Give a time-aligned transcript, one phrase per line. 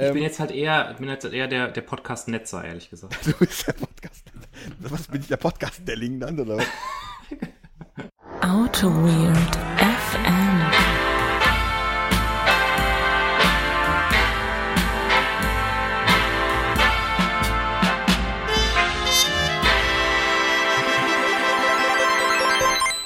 [0.00, 3.18] Ich ähm, bin jetzt halt eher, bin jetzt eher der, der Podcast-Netzer, ehrlich gesagt.
[3.26, 4.24] Du bist der Podcast.
[4.78, 6.66] Was bin ich der Podcast-Delling dann, oder was?
[8.40, 10.60] Auto Weird FM.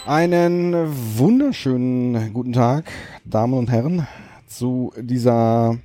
[0.07, 2.85] Einen wunderschönen guten Tag,
[3.25, 4.07] Damen und Herren,
[4.47, 5.77] zu dieser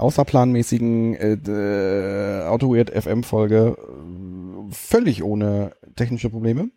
[0.00, 6.70] außerplanmäßigen äh, äh, AutoWeird FM Folge äh, völlig ohne technische Probleme.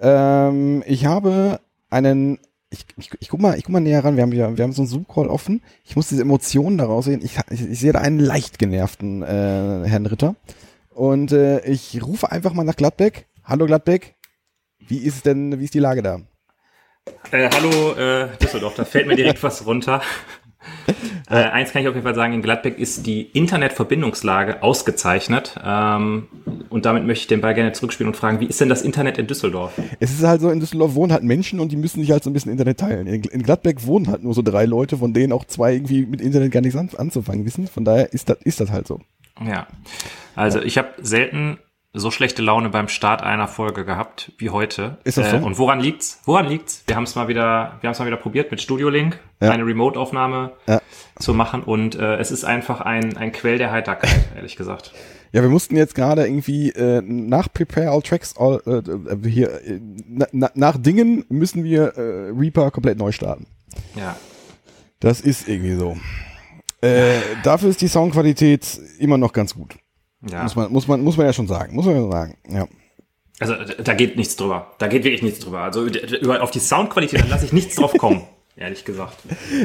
[0.00, 1.60] Ähm, ich habe
[1.90, 2.38] einen
[2.70, 4.16] ich, ich, ich guck mal, ich guck mal näher ran.
[4.16, 5.62] Wir haben ja, wir haben so einen Zoom-Call offen.
[5.84, 7.22] Ich muss diese Emotionen daraus sehen.
[7.24, 10.34] Ich, ich, ich sehe da einen leicht genervten äh, Herrn Ritter.
[10.90, 13.26] Und äh, ich rufe einfach mal nach Gladbeck.
[13.44, 14.16] Hallo Gladbeck.
[14.78, 16.20] Wie ist denn, wie ist die Lage da?
[17.30, 20.02] Äh, hallo äh, Düsseldorf, da fällt mir direkt was runter.
[21.30, 25.56] Äh, eins kann ich auf jeden Fall sagen, in Gladbeck ist die Internetverbindungslage ausgezeichnet.
[25.62, 26.28] Ähm,
[26.70, 29.18] und damit möchte ich den Ball gerne zurückspielen und fragen, wie ist denn das Internet
[29.18, 29.72] in Düsseldorf?
[30.00, 32.30] Es ist halt so, in Düsseldorf wohnen halt Menschen und die müssen sich halt so
[32.30, 33.06] ein bisschen Internet teilen.
[33.06, 36.22] In, in Gladbeck wohnen halt nur so drei Leute, von denen auch zwei irgendwie mit
[36.22, 37.66] Internet gar nichts an, anzufangen wissen.
[37.66, 39.00] Von daher ist das, ist das halt so.
[39.46, 39.66] Ja,
[40.34, 41.58] also ich habe selten
[41.92, 44.98] so schlechte Laune beim Start einer Folge gehabt wie heute.
[45.04, 45.36] Ist das so?
[45.36, 46.20] Äh, und woran liegt's?
[46.24, 46.84] Woran liegt's?
[46.86, 49.50] Wir haben es mal wieder, wir haben es mal wieder probiert mit Studio Link, ja.
[49.50, 50.80] eine Remote-Aufnahme ja.
[51.18, 54.92] zu machen und äh, es ist einfach ein ein Quell der Heiterkeit, ehrlich gesagt.
[55.32, 59.50] Ja, wir mussten jetzt gerade irgendwie äh, nach Prepare All Tracks all, äh, äh hier
[59.64, 59.80] äh,
[60.32, 63.46] na, nach Dingen müssen wir äh, Reaper komplett neu starten.
[63.94, 64.16] Ja.
[65.00, 65.96] Das ist irgendwie so.
[66.80, 69.76] Äh, dafür ist die Soundqualität immer noch ganz gut.
[70.28, 70.42] Ja.
[70.42, 71.74] Muss man, muss man, muss man ja schon sagen.
[71.74, 72.36] Muss man ja sagen.
[72.48, 72.68] Ja.
[73.40, 74.74] Also da geht nichts drüber.
[74.78, 75.60] Da geht wirklich nichts drüber.
[75.60, 78.22] Also über, auf die Soundqualität lasse ich nichts drauf kommen.
[78.56, 79.18] Ehrlich gesagt.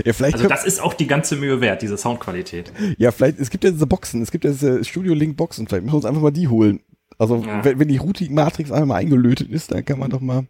[0.05, 2.71] Ja, also das ist auch die ganze Mühe wert, diese Soundqualität.
[2.99, 5.83] Ja, vielleicht, es gibt ja diese Boxen, es gibt ja diese Studio Link Boxen, vielleicht
[5.83, 6.79] müssen wir uns einfach mal die holen.
[7.17, 7.65] Also ja.
[7.65, 10.45] wenn, wenn die Routing Matrix einmal eingelötet ist, dann kann man doch mal,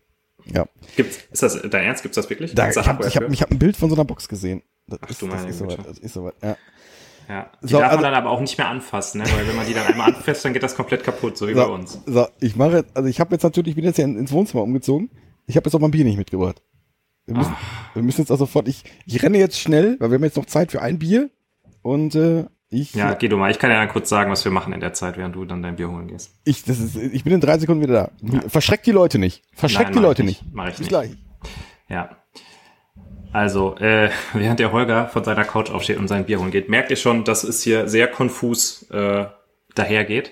[0.46, 0.66] ja.
[0.98, 2.04] Gibt's, ist das dein Ernst?
[2.04, 2.54] Gibt's das wirklich?
[2.54, 4.62] Da, ich habe ich hab, ich hab ein Bild von so einer Box gesehen.
[4.88, 6.58] Das Ach, ist, du das ist soweit, das ist soweit, ja.
[7.30, 9.28] Ja, die so, darf man also, dann aber auch nicht mehr anfassen, ne?
[9.36, 11.60] weil wenn man die dann einmal anfasst, dann geht das komplett kaputt, so wie so,
[11.60, 12.00] bei uns.
[12.06, 15.10] So, ich mache, also ich habe jetzt natürlich, ich bin jetzt ja ins Wohnzimmer umgezogen.
[15.46, 16.62] Ich habe jetzt auch mein Bier nicht mitgebracht.
[17.26, 17.56] Wir müssen,
[17.94, 20.46] wir müssen jetzt also sofort, ich, ich renne jetzt schnell, weil wir haben jetzt noch
[20.46, 21.30] Zeit für ein Bier
[21.82, 22.94] und äh, ich.
[22.94, 23.52] Ja, geh du mal.
[23.52, 25.62] Ich kann ja dann kurz sagen, was wir machen in der Zeit, während du dann
[25.62, 26.32] dein Bier holen gehst.
[26.44, 28.12] Ich, das ist, ich bin in drei Sekunden wieder da.
[28.22, 28.42] Ja.
[28.50, 29.44] Verschreck die Leute nicht.
[29.54, 30.44] Verschreck Nein, die Leute nicht.
[30.44, 30.54] nicht.
[30.56, 30.90] Mach ich Bis nicht.
[30.90, 31.12] gleich.
[31.88, 32.18] Ja.
[33.34, 36.92] Also, äh, während der Holger von seiner Couch aufsteht und sein Bier holen geht, merkt
[36.92, 39.26] ihr schon, dass es hier sehr konfus äh,
[39.76, 40.32] dahergeht.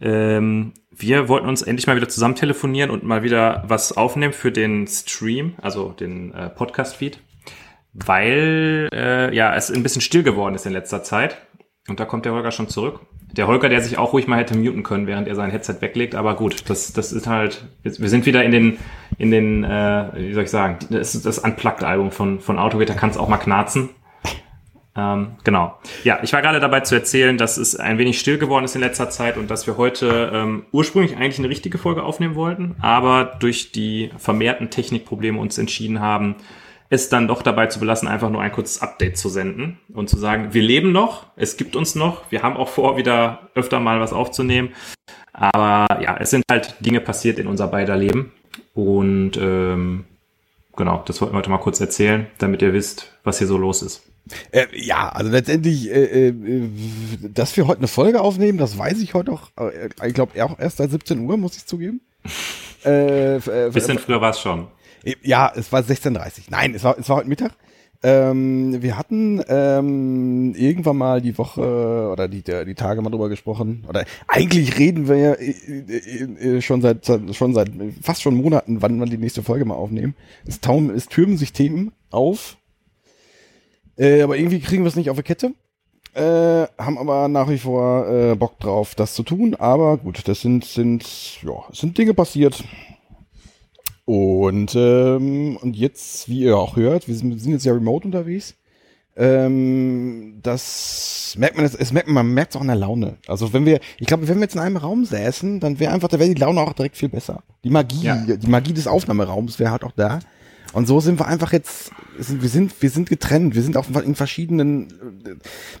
[0.00, 4.50] Ähm, wir wollten uns endlich mal wieder zusammen telefonieren und mal wieder was aufnehmen für
[4.50, 7.20] den Stream, also den äh, Podcast-Feed,
[7.92, 11.38] weil äh, ja es ein bisschen still geworden ist in letzter Zeit.
[11.88, 13.00] Und da kommt der Holger schon zurück.
[13.32, 16.14] Der Holger, der sich auch ruhig mal hätte muten können, während er sein Headset weglegt,
[16.14, 18.78] aber gut, das, das ist halt, wir sind wieder in den,
[19.18, 22.98] in den, äh, wie soll ich sagen, das ist das Unplugged-Album von, von Autogate, da
[22.98, 23.90] kann es auch mal knarzen.
[24.98, 25.78] Ähm, genau.
[26.02, 28.80] Ja, ich war gerade dabei zu erzählen, dass es ein wenig still geworden ist in
[28.80, 33.36] letzter Zeit und dass wir heute ähm, ursprünglich eigentlich eine richtige Folge aufnehmen wollten, aber
[33.38, 36.34] durch die vermehrten Technikprobleme uns entschieden haben,
[36.90, 40.18] es dann doch dabei zu belassen, einfach nur ein kurzes Update zu senden und zu
[40.18, 44.00] sagen, wir leben noch, es gibt uns noch, wir haben auch vor, wieder öfter mal
[44.00, 44.70] was aufzunehmen.
[45.32, 48.32] Aber ja, es sind halt Dinge passiert in unser beider Leben.
[48.74, 50.04] Und ähm,
[50.76, 53.82] genau, das wollten wir heute mal kurz erzählen, damit ihr wisst, was hier so los
[53.82, 54.02] ist.
[54.50, 56.34] Äh, ja, also letztendlich, äh, äh,
[57.22, 60.58] dass wir heute eine Folge aufnehmen, das weiß ich heute auch, äh, ich glaube auch
[60.58, 62.00] erst seit 17 Uhr, muss ich zugeben.
[62.84, 64.68] Äh, äh, Bisschen früher war es schon.
[65.22, 67.52] Ja, es war 16.30 Nein, es war, es war heute Mittag.
[68.00, 73.84] Ähm, wir hatten ähm, irgendwann mal die Woche oder die, die Tage mal drüber gesprochen.
[73.88, 77.70] Oder eigentlich reden wir ja äh, äh, äh, schon seit schon seit
[78.00, 80.14] fast schon Monaten, wann wir die nächste Folge mal aufnehmen.
[80.46, 82.56] Es, taum, es türmen sich Themen auf.
[83.96, 85.52] Äh, aber irgendwie kriegen wir es nicht auf die Kette.
[86.14, 89.56] Äh, haben aber nach wie vor äh, Bock drauf, das zu tun.
[89.56, 92.62] Aber gut, das sind, sind, ja, sind Dinge passiert.
[94.08, 98.54] Und, ähm, und jetzt, wie ihr auch hört, wir sind, sind jetzt ja remote unterwegs.
[99.16, 103.18] Ähm, das merkt man, es merkt man, man merkt es auch in der Laune.
[103.26, 106.08] Also wenn wir, ich glaube, wenn wir jetzt in einem Raum säßen, dann wäre einfach,
[106.08, 107.42] da wäre die Laune auch direkt viel besser.
[107.64, 108.16] Die Magie, ja.
[108.16, 110.20] die Magie des Aufnahmeraums wäre halt auch da.
[110.72, 114.14] Und so sind wir einfach jetzt, wir sind, wir sind getrennt, wir sind auch in
[114.14, 114.88] verschiedenen,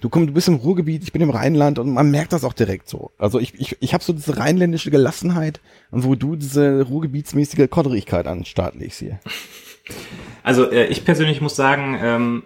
[0.00, 2.54] du kommst, du bist im Ruhrgebiet, ich bin im Rheinland und man merkt das auch
[2.54, 3.10] direkt so.
[3.18, 8.26] Also ich, ich, ich habe so diese rheinländische Gelassenheit und wo du diese ruhrgebietsmäßige Kodderigkeit
[8.26, 9.20] an den legst hier.
[10.42, 12.42] Also äh, ich persönlich muss sagen, ähm,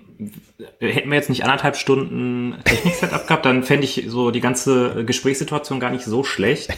[0.81, 5.81] hätten wir jetzt nicht anderthalb Stunden Technik-Setup gehabt, dann fände ich so die ganze Gesprächssituation
[5.81, 6.77] gar nicht so schlecht.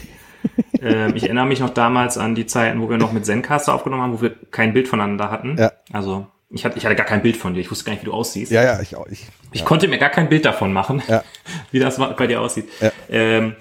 [0.81, 4.03] Ähm, ich erinnere mich noch damals an die Zeiten, wo wir noch mit Zencaster aufgenommen
[4.03, 5.57] haben, wo wir kein Bild voneinander hatten.
[5.57, 5.71] Ja.
[5.91, 7.59] Also ich hatte, ich hatte gar kein Bild von dir.
[7.61, 8.51] Ich wusste gar nicht, wie du aussiehst.
[8.51, 9.07] Ja, ja, ich auch.
[9.07, 11.23] Ich, Ich konnte mir gar kein Bild davon machen, Ja.
[11.71, 12.67] wie das bei dir aussieht.
[12.79, 12.91] Ja.
[13.09, 13.55] Ähm,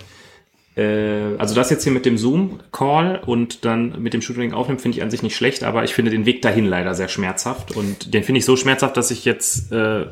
[0.77, 4.99] äh, also das jetzt hier mit dem Zoom-Call und dann mit dem Shooting aufnehmen, finde
[4.99, 7.73] ich an sich nicht schlecht, aber ich finde den Weg dahin leider sehr schmerzhaft.
[7.77, 10.07] Und den finde ich so schmerzhaft, dass ich jetzt äh,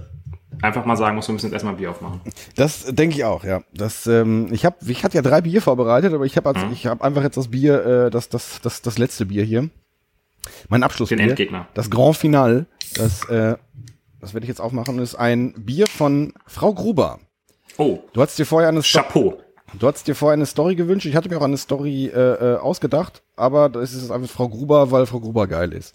[0.60, 2.20] einfach mal sagen muss, wir müssen jetzt erstmal Bier aufmachen.
[2.56, 3.62] Das denke ich auch, ja.
[3.72, 6.72] Das, ähm, ich habe, ich hatte ja drei Bier vorbereitet, aber ich habe, Mhm.
[6.72, 9.70] ich habe einfach jetzt das Bier, äh, das, das, das, das letzte Bier hier,
[10.68, 11.68] mein Abschlussbier, Den Endgegner.
[11.74, 12.66] das Grand Final,
[12.96, 13.56] das, äh,
[14.20, 17.18] das werde ich jetzt aufmachen, ist ein Bier von Frau Gruber.
[17.78, 19.38] Oh, Du hattest dir vorher eine, Sto Chapeau.
[19.78, 21.06] du hattest dir vorher eine Story gewünscht.
[21.06, 22.18] Ich hatte mir auch eine Story äh,
[22.54, 25.94] äh, ausgedacht, aber das ist einfach Frau Gruber, weil Frau Gruber geil ist.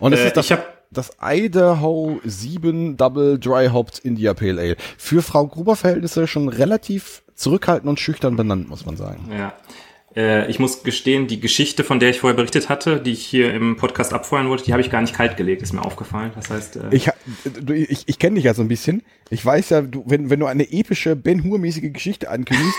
[0.00, 4.60] Und es Äh, ist das, ich habe das Idaho 7 Double Dry Hopped India Pale
[4.60, 4.76] Ale.
[4.96, 9.30] Für Frau Gruber Verhältnisse schon relativ zurückhaltend und schüchtern benannt, muss man sagen.
[9.36, 9.52] Ja.
[10.16, 13.52] Äh, ich muss gestehen, die Geschichte, von der ich vorher berichtet hatte, die ich hier
[13.52, 16.32] im Podcast abfeuern wollte, die habe ich gar nicht kalt gelegt, ist mir aufgefallen.
[16.34, 17.10] Das heißt, äh, Ich,
[17.68, 19.02] ich, ich kenne dich ja so ein bisschen.
[19.30, 22.78] Ich weiß ja, du, wenn, wenn du eine epische Ben Hur-mäßige Geschichte ankündigst,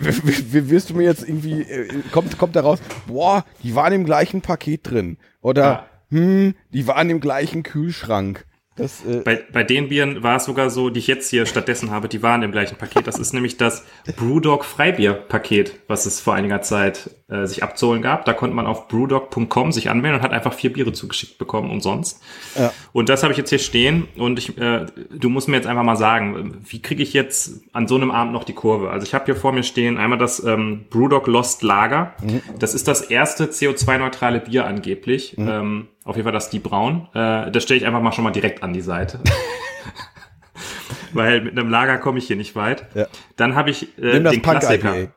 [0.00, 4.42] wirst du mir jetzt irgendwie, äh, kommt, kommt da raus, boah, die waren im gleichen
[4.42, 5.16] Paket drin.
[5.40, 5.86] Oder, Ja.
[6.10, 8.44] Hm, die waren im gleichen Kühlschrank.
[8.78, 11.90] Das, äh, bei, bei den Bieren war es sogar so, die ich jetzt hier stattdessen
[11.90, 13.06] habe, die waren im gleichen Paket.
[13.06, 13.84] Das ist nämlich das
[14.16, 18.24] Brewdog Freibier-Paket, was es vor einiger Zeit äh, sich abzuholen gab.
[18.24, 22.22] Da konnte man auf brewdog.com sich anmelden und hat einfach vier Biere zugeschickt bekommen umsonst.
[22.56, 22.72] Ja.
[22.92, 25.82] Und das habe ich jetzt hier stehen und ich, äh, du musst mir jetzt einfach
[25.82, 28.90] mal sagen, wie kriege ich jetzt an so einem Abend noch die Kurve?
[28.90, 32.14] Also ich habe hier vor mir stehen einmal das ähm, Brewdog Lost Lager.
[32.60, 35.36] Das ist das erste CO2-neutrale Bier angeblich.
[35.36, 37.06] Ähm, auf jeden Fall das die Braun.
[37.14, 39.20] Äh, das stelle ich einfach mal schon mal direkt an die Seite.
[41.12, 42.86] Weil mit einem Lager komme ich hier nicht weit.
[42.94, 43.06] Ja.
[43.36, 44.98] Dann habe ich äh, den Klassiker.
[44.98, 45.12] IPA.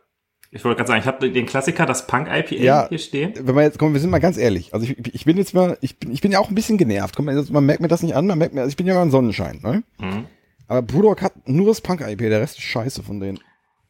[0.53, 2.89] Ich wollte gerade sagen, ich habe den Klassiker, das Punk IPA Ja.
[2.89, 3.33] hier stehen.
[3.39, 4.73] Wenn wir jetzt, komm, wir sind mal ganz ehrlich.
[4.73, 7.15] Also ich, ich bin jetzt mal, ich bin, ich bin ja auch ein bisschen genervt.
[7.15, 8.93] Komm, also man merkt mir das nicht an, man merkt mir, also ich bin ja
[8.93, 9.83] mal ein Sonnenschein, ne?
[9.99, 10.25] Mhm.
[10.67, 13.39] Aber Brewdog hat nur das Punk IPA, der Rest ist scheiße von denen.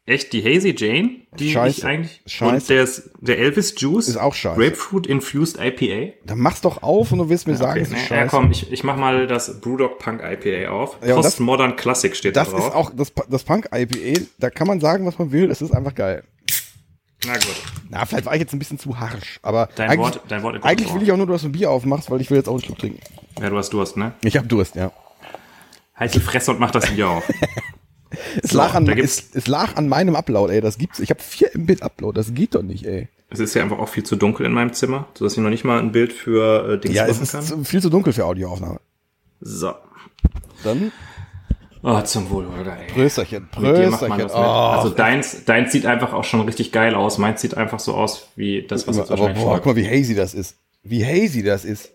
[0.04, 1.78] Echt, die Hazy Jane, die Scheiße.
[1.78, 2.22] ich eigentlich.
[2.26, 2.52] Scheiße.
[2.54, 2.88] Und der,
[3.36, 4.58] der Elvis Juice Ist auch scheiße.
[4.60, 6.14] Grapefruit Infused IPA.
[6.24, 8.14] Dann mach's doch auf und du wirst mir sagen, Okay, es ist ne, scheiße.
[8.14, 10.98] ja, komm, ich, ich mach mal das Brewdog Punk IPA auf.
[11.02, 12.68] Ja, das- Postmodern Classic steht Das da drauf.
[12.68, 15.72] ist auch, das, das Punk IPA, da kann man sagen, was man will, es ist
[15.72, 16.24] einfach geil.
[17.24, 17.54] Na gut.
[17.88, 20.64] Na, vielleicht war ich jetzt ein bisschen zu harsch, aber Dein eigentlich, Wort, dein Wort.
[20.64, 22.54] eigentlich will ich auch nur, dass du ein Bier aufmachst, weil ich will jetzt auch
[22.54, 22.98] einen Schluck trinken.
[23.40, 24.14] Ja, du hast Durst, ne?
[24.24, 24.90] Ich hab Durst, ja.
[25.94, 27.22] Halt die Fresse und mach das Bier auf.
[28.42, 31.00] Es, So, lag, an, es, es lag an meinem Upload, ey, das gibt's.
[31.00, 33.08] Ich habe 4 Mbit Upload, das geht doch nicht, ey.
[33.30, 35.64] Es ist ja einfach auch viel zu dunkel in meinem Zimmer, sodass ich noch nicht
[35.64, 37.64] mal ein Bild für äh, Dings Ja, es machen ist kann.
[37.64, 38.80] viel zu dunkel für Audioaufnahme.
[39.40, 39.72] So.
[40.64, 40.92] Dann
[41.84, 42.86] Oh, zum Wohl, Holger, ey.
[42.92, 44.30] Prösterchen, Prösterchen.
[44.30, 47.18] Oh, Also deins, deins sieht einfach auch schon richtig geil aus.
[47.18, 50.14] Meins sieht einfach so aus wie das, was jetzt aber boah, guck mal, wie hazy
[50.14, 50.56] das ist.
[50.84, 51.90] Wie hazy das ist.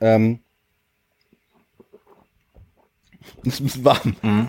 [0.00, 0.38] Ähm,
[3.44, 4.48] es ist ein bisschen warm.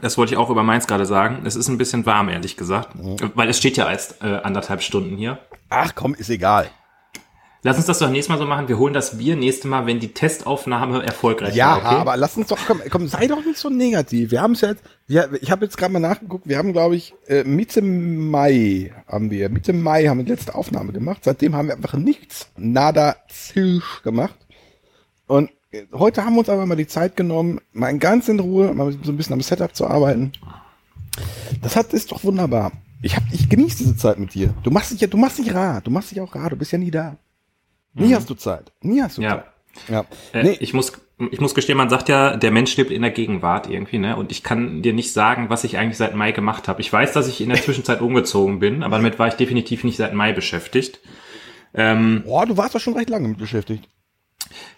[0.00, 1.42] Das wollte ich auch über meins gerade sagen.
[1.44, 2.90] Es ist ein bisschen warm, ehrlich gesagt.
[3.34, 5.38] Weil es steht ja als äh, anderthalb Stunden hier.
[5.68, 6.70] Ach komm, ist egal.
[7.62, 8.68] Lass uns das doch nächstes Mal so machen.
[8.68, 11.76] Wir holen das Bier nächste Mal, wenn die Testaufnahme erfolgreich Ja, war.
[11.78, 12.00] Okay?
[12.00, 14.30] aber lass uns doch, komm, komm, sei doch nicht so negativ.
[14.30, 17.12] Wir haben es jetzt, wir, ich habe jetzt gerade mal nachgeguckt, wir haben, glaube ich,
[17.26, 21.22] äh, Mitte Mai haben wir, Mitte Mai haben wir die letzte Aufnahme gemacht.
[21.22, 24.36] Seitdem haben wir einfach nichts, nada, zisch gemacht.
[25.26, 25.50] Und
[25.92, 29.12] heute haben wir uns aber mal die Zeit genommen, mal ganz in Ruhe, mal so
[29.12, 30.32] ein bisschen am Setup zu arbeiten.
[31.62, 32.72] Das hat, ist doch wunderbar.
[33.02, 34.52] Ich hab, ich genieße diese Zeit mit dir.
[34.62, 36.72] Du machst dich ja, du machst dich rar, du machst dich auch rar, du bist
[36.72, 37.16] ja nie da.
[37.94, 38.72] Nie hast du Zeit.
[38.82, 39.26] Nie hast du Mhm.
[39.28, 39.34] Ja.
[39.36, 39.44] Zeit.
[39.88, 40.04] Ja.
[40.32, 40.92] Äh, nee, Ich muss,
[41.30, 44.16] ich muss gestehen, man sagt ja, der Mensch lebt in der Gegenwart irgendwie, ne?
[44.16, 46.80] Und ich kann dir nicht sagen, was ich eigentlich seit Mai gemacht habe.
[46.80, 49.96] Ich weiß, dass ich in der Zwischenzeit umgezogen bin, aber damit war ich definitiv nicht
[49.96, 51.00] seit Mai beschäftigt.
[51.72, 53.88] Ähm, Boah, du warst doch schon recht lange mit beschäftigt.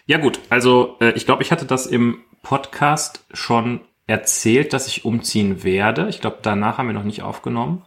[0.05, 5.05] Ja gut, also äh, ich glaube, ich hatte das im Podcast schon erzählt, dass ich
[5.05, 6.07] umziehen werde.
[6.09, 7.85] Ich glaube, danach haben wir noch nicht aufgenommen.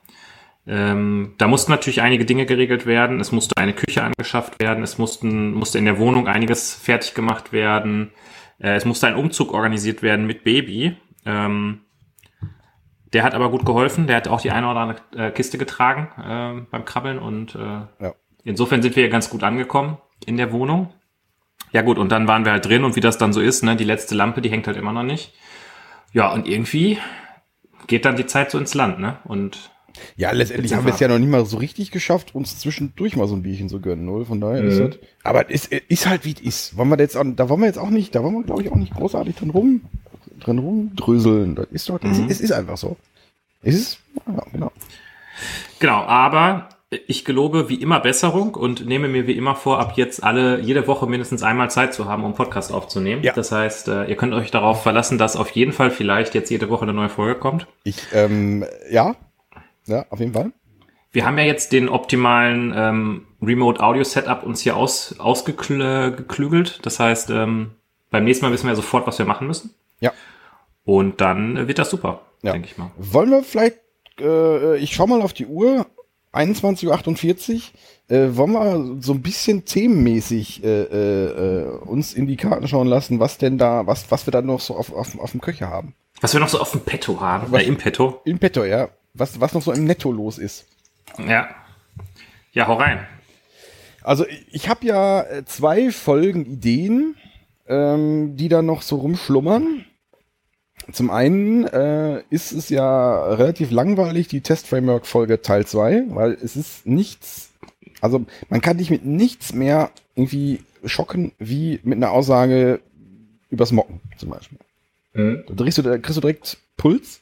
[0.67, 3.21] Ähm, da mussten natürlich einige Dinge geregelt werden.
[3.21, 4.83] Es musste eine Küche angeschafft werden.
[4.83, 8.11] Es mussten, musste in der Wohnung einiges fertig gemacht werden.
[8.59, 10.97] Äh, es musste ein Umzug organisiert werden mit Baby.
[11.25, 11.83] Ähm,
[13.13, 14.07] der hat aber gut geholfen.
[14.09, 17.59] Der hat auch die eine oder andere äh, Kiste getragen ähm, beim Krabbeln und äh,
[17.59, 18.15] Ja.
[18.43, 20.93] insofern sind wir ja ganz gut angekommen in der Wohnung.
[21.77, 23.77] Ja gut, und dann waren wir halt drin und wie das dann so ist, ne,
[23.77, 25.35] die letzte Lampe, die hängt halt immer noch nicht.
[26.15, 26.97] Ja, und irgendwie
[27.87, 29.19] geht dann die Zeit so ins Land, ne?
[29.25, 29.71] Und
[30.17, 33.29] Ja, letztendlich haben wir es ja noch nicht mal so richtig geschafft, uns zwischendurch mal
[33.29, 34.25] so ein Bierchen zu gönnen, oder?
[34.25, 34.91] Von daher ist Mhm.
[34.93, 34.99] das.
[35.23, 36.77] Aber es ist, ist halt wie es ist.
[36.79, 38.73] Wollen wir jetzt auch, da wollen wir jetzt auch nicht, da wollen wir, glaube ich,
[38.73, 39.83] auch nicht großartig drin rum,
[40.41, 41.57] drin rumdröseln.
[41.57, 42.27] Das ist doch, es, Mhm.
[42.31, 42.97] es ist einfach so.
[43.63, 44.73] Es ist, ja, genau.
[45.79, 50.23] Genau, aber ich gelobe wie immer Besserung und nehme mir wie immer vor, ab jetzt
[50.23, 53.23] alle jede Woche mindestens einmal Zeit zu haben, um Podcast aufzunehmen.
[53.25, 53.33] Ja.
[53.33, 56.69] Das heißt, äh, ihr könnt euch darauf verlassen, dass auf jeden Fall vielleicht jetzt jede
[56.71, 57.67] Woche eine neue Folge kommt.
[57.83, 59.17] Ich, ähm, ja,
[59.87, 60.53] ja, auf jeden Fall.
[61.11, 66.85] Wir haben ja jetzt den optimalen ähm, Remote Audio Setup uns hier aus, ausgeklügelt.
[66.87, 67.73] Das heißt, ähm,
[68.11, 69.75] beim nächsten Mal wissen wir sofort, was wir machen müssen.
[70.01, 70.13] Ja.
[70.85, 72.53] Und dann äh, wird das super, Ja.
[72.53, 72.91] denke ich mal.
[72.97, 73.79] Wollen wir vielleicht,
[74.21, 75.87] äh, ich schau mal auf die Uhr,
[76.37, 77.61] 21.48 Uhr,
[78.17, 82.87] äh, wollen wir so ein bisschen themenmäßig äh, äh, äh, uns in die Karten schauen
[82.87, 85.69] lassen, was denn da, was, was wir da noch so auf, auf, auf dem Köcher
[85.69, 85.95] haben.
[86.21, 88.21] Was wir noch so auf dem Petto haben, Was- äh, im Petto.
[88.25, 88.89] Im Petto, ja.
[89.15, 90.67] Was, was noch so im Netto los ist.
[91.27, 91.49] Ja.
[92.53, 93.07] Ja, hau rein.
[94.03, 97.17] Also ich- habe ja äh, zwei Folgen Ideen,
[97.69, 99.85] ähm, die da noch so rumschlummern.
[100.93, 106.87] Zum einen äh, ist es ja relativ langweilig, die Test-Framework-Folge Teil 2, weil es ist
[106.87, 107.51] nichts,
[108.01, 112.81] also man kann dich mit nichts mehr irgendwie schocken, wie mit einer Aussage
[113.51, 114.59] übers Mocken zum Beispiel.
[115.49, 117.21] Da kriegst du, da kriegst du direkt Puls.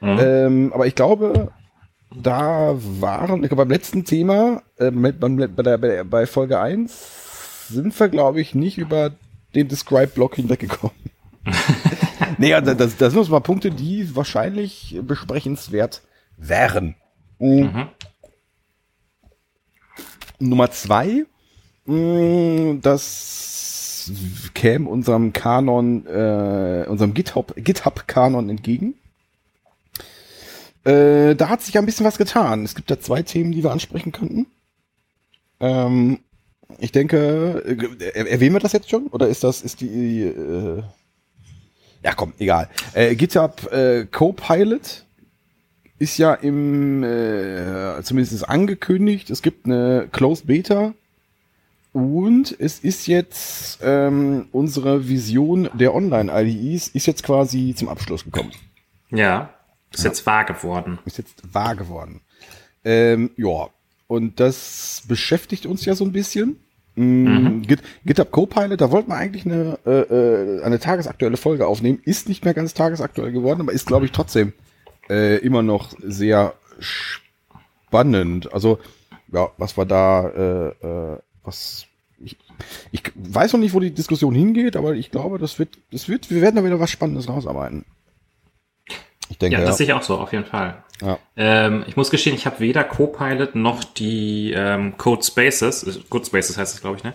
[0.00, 0.18] Mhm.
[0.20, 1.52] Ähm, aber ich glaube,
[2.14, 7.98] da waren, ich glaube, beim letzten Thema, äh, mit, bei, der, bei Folge 1, sind
[7.98, 9.12] wir, glaube ich, nicht über
[9.54, 10.96] den Describe-Block hinweggekommen.
[12.38, 16.02] nee, das, das sind so mal Punkte, die wahrscheinlich besprechenswert
[16.36, 16.94] wären.
[17.38, 17.88] Mhm.
[20.38, 21.24] Nummer zwei,
[21.86, 24.10] mh, das
[24.54, 28.94] käme unserem Kanon, äh, unserem GitHub, GitHub-Kanon entgegen.
[30.84, 32.64] Äh, da hat sich ja ein bisschen was getan.
[32.64, 34.46] Es gibt da zwei Themen, die wir ansprechen könnten.
[35.58, 36.20] Ähm,
[36.78, 39.08] ich denke, äh, er- erwähnen wir das jetzt schon?
[39.08, 40.82] Oder ist das, ist die, äh,
[42.06, 42.68] ja komm, egal.
[42.94, 45.04] Äh, GitHub äh, Copilot
[45.98, 50.94] ist ja im, äh, zumindest ist angekündigt, es gibt eine Closed Beta
[51.92, 58.52] und es ist jetzt ähm, unsere Vision der Online-IDEs ist jetzt quasi zum Abschluss gekommen.
[59.10, 59.50] Ja.
[59.92, 61.00] Ist jetzt wahr geworden.
[61.06, 62.20] Ist jetzt wahr geworden.
[62.84, 63.68] Ähm, ja,
[64.06, 66.60] und das beschäftigt uns ja so ein bisschen.
[66.96, 72.00] Mm, Git, GitHub Copilot, da wollten wir eigentlich eine, äh, äh, eine tagesaktuelle Folge aufnehmen.
[72.04, 74.54] Ist nicht mehr ganz tagesaktuell geworden, aber ist, glaube ich, trotzdem
[75.10, 78.52] äh, immer noch sehr spannend.
[78.52, 78.78] Also,
[79.30, 81.86] ja, was wir da, äh, äh, was
[82.18, 82.38] ich,
[82.92, 86.30] ich weiß noch nicht, wo die Diskussion hingeht, aber ich glaube, das wird, das wird,
[86.30, 87.84] wir werden da wieder was Spannendes rausarbeiten.
[89.28, 89.66] Ich denke, Ja, ja.
[89.66, 90.82] das sehe ich auch so, auf jeden Fall.
[91.02, 91.18] ja.
[91.36, 96.24] Ähm, ich muss gestehen, ich habe weder Copilot noch die ähm, Code Spaces, äh, Code
[96.26, 97.12] Spaces heißt es, glaube ich, ne?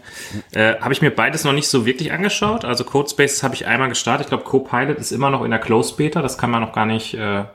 [0.52, 2.66] Äh, habe ich mir beides noch nicht so wirklich angeschaut.
[2.66, 4.26] Also Code Spaces habe ich einmal gestartet.
[4.26, 6.22] Ich glaube, Copilot ist immer noch in der Closed Beta.
[6.22, 7.46] Das kann man noch gar nicht, äh,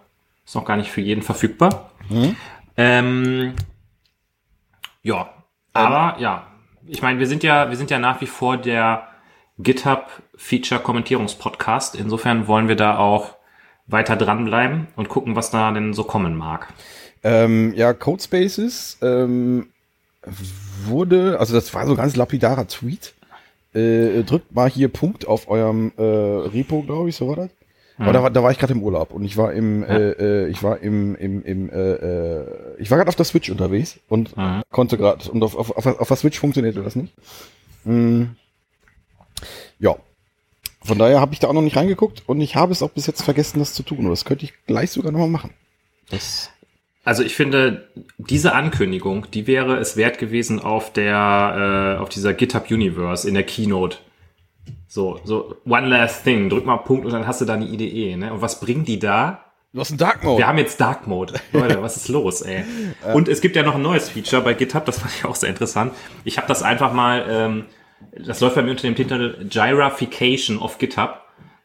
[0.45, 1.91] ist noch gar nicht für jeden verfügbar.
[2.77, 3.55] Ähm,
[5.03, 5.31] ja,
[5.73, 6.47] aber ja,
[6.87, 9.09] ich meine, wir sind ja, wir sind ja nach wie vor der
[9.59, 11.95] GitHub Feature Kommentierungspodcast.
[11.95, 13.36] Insofern wollen wir da auch
[13.87, 16.69] weiter dranbleiben und gucken, was da denn so kommen mag.
[17.23, 19.69] Ähm, ja, Codespaces ähm,
[20.85, 23.15] wurde, also das war so ein ganz lapidarer Tweet.
[23.75, 27.51] Äh, drückt mal hier Punkt auf eurem äh, Repo, glaube ich, so war das.
[27.99, 30.49] Aber da war, da war ich gerade im Urlaub und ich war im, äh, äh,
[30.49, 32.47] ich war im, im, im äh, äh,
[32.79, 34.63] ich war gerade auf der Switch unterwegs und Mhm.
[34.71, 37.15] konnte gerade und auf, auf, auf, auf der Switch funktionierte das nicht.
[37.85, 38.25] Mm.
[39.79, 39.97] Ja.
[40.87, 43.07] Von daher habe ich da auch noch nicht reingeguckt und ich habe es auch bis
[43.07, 43.99] jetzt vergessen, das zu tun.
[43.99, 45.51] Und das könnte ich gleich sogar nochmal machen.
[46.11, 46.51] Das
[47.05, 47.89] Also ich finde,
[48.19, 53.35] diese Ankündigung, die wäre es wert gewesen auf der, äh, auf dieser GitHub Universe in
[53.35, 53.99] der Keynote.
[54.89, 58.17] So, so one last thing, drück mal Punkt und dann hast du da eine IDE.
[58.17, 58.33] Ne?
[58.33, 59.43] Und was bringen die da?
[59.73, 60.39] Du hast einen Dark Mode.
[60.39, 61.35] Wir haben jetzt Dark Mode.
[61.53, 62.65] Leute, was ist los, ey?
[63.13, 65.51] Und es gibt ja noch ein neues Feature bei GitHub, das fand ich auch sehr
[65.51, 65.93] interessant.
[66.25, 67.65] Ich habe das einfach mal, ähm,
[68.19, 71.23] das läuft bei mir unter dem Titel Gyrafication of GitHub.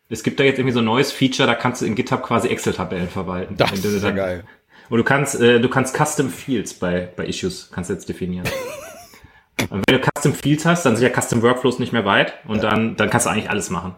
[0.10, 2.50] Es gibt da jetzt irgendwie so ein neues Feature, da kannst du in GitHub quasi
[2.50, 3.56] Excel-Tabellen verwalten.
[3.58, 4.44] Das ist ja geil.
[4.90, 8.46] Und du kannst, äh, du kannst Custom Fields bei, bei Issues, kannst du jetzt definieren.
[9.70, 12.64] Und wenn du Custom Fields hast, dann sind ja Custom Workflows nicht mehr weit und
[12.64, 13.96] dann, dann kannst du eigentlich alles machen.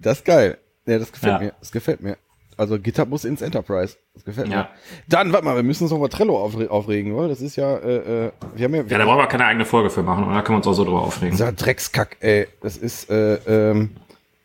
[0.00, 0.58] Das ist geil.
[0.84, 1.38] Ja, das gefällt Ja.
[1.38, 1.52] mir.
[1.60, 2.16] Das gefällt mir.
[2.56, 3.96] Also GitHub muss ins Enterprise.
[4.14, 4.54] Das gefällt mir.
[4.54, 4.68] Ja.
[5.08, 7.28] Dann, warte mal, wir müssen uns noch mal Trello aufre aufregen, oder?
[7.28, 9.90] Das ist ja, äh, äh, wir haben ja, Ja, da brauchen wir keine eigene Folge
[9.90, 11.32] für machen, und da können wir uns auch so drüber aufregen.
[11.32, 12.46] dieser Dreckskack, ey.
[12.60, 13.90] Das ist, äh, ähm,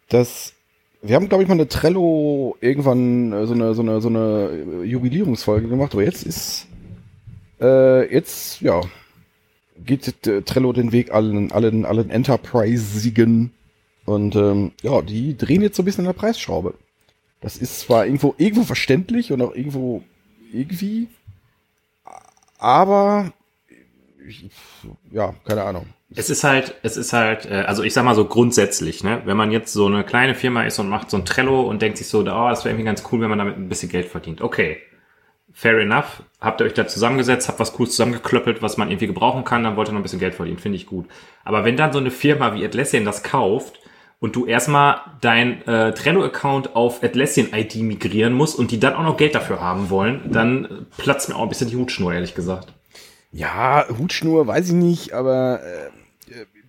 [0.09, 0.53] das,
[1.01, 4.83] wir haben, glaube ich, mal eine Trello irgendwann äh, so eine, so eine, so eine
[4.83, 6.67] Jubilierungsfolge gemacht, aber jetzt ist,
[7.61, 8.81] äh, jetzt, ja,
[9.85, 13.53] geht äh, Trello den Weg allen, allen, allen Enterprise-Siegen
[14.05, 16.73] und ähm, ja, die drehen jetzt so ein bisschen an der Preisschraube.
[17.41, 20.03] Das ist zwar irgendwo, irgendwo verständlich und auch irgendwo
[20.51, 21.07] irgendwie,
[22.57, 23.31] aber
[25.11, 25.87] ja, keine Ahnung.
[26.15, 29.37] Es ist halt, es ist halt, äh, also ich sag mal so grundsätzlich, ne, wenn
[29.37, 32.07] man jetzt so eine kleine Firma ist und macht so ein Trello und denkt sich
[32.07, 34.41] so, oh, das wäre irgendwie ganz cool, wenn man damit ein bisschen Geld verdient.
[34.41, 34.77] Okay,
[35.53, 36.23] fair enough.
[36.41, 39.75] Habt ihr euch da zusammengesetzt, habt was Cooles zusammengeklöppelt, was man irgendwie gebrauchen kann, dann
[39.75, 41.07] wollt ihr noch ein bisschen Geld verdienen, finde ich gut.
[41.43, 43.79] Aber wenn dann so eine Firma wie Atlassian das kauft
[44.19, 49.17] und du erstmal dein äh, Trello-Account auf Atlassian-ID migrieren musst und die dann auch noch
[49.17, 52.73] Geld dafür haben wollen, dann platzt mir auch ein bisschen die Hutschnur, ehrlich gesagt.
[53.31, 55.89] Ja, Hutschnur, weiß ich nicht, aber äh,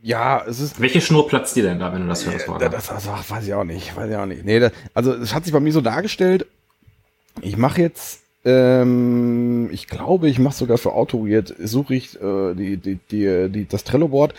[0.02, 0.80] ja, es ist.
[0.80, 2.49] Welche Schnur platzt dir denn da, wenn du das hörst?
[2.49, 4.45] Äh, das, das, das, weiß ich auch nicht, weiß ich auch nicht.
[4.45, 6.47] Nee, das, also es hat sich bei mir so dargestellt,
[7.40, 12.76] ich mache jetzt, ähm, ich glaube, ich mache sogar für AutoWeird, suche ich äh, die,
[12.76, 14.35] die, die, die, das Trello-Board.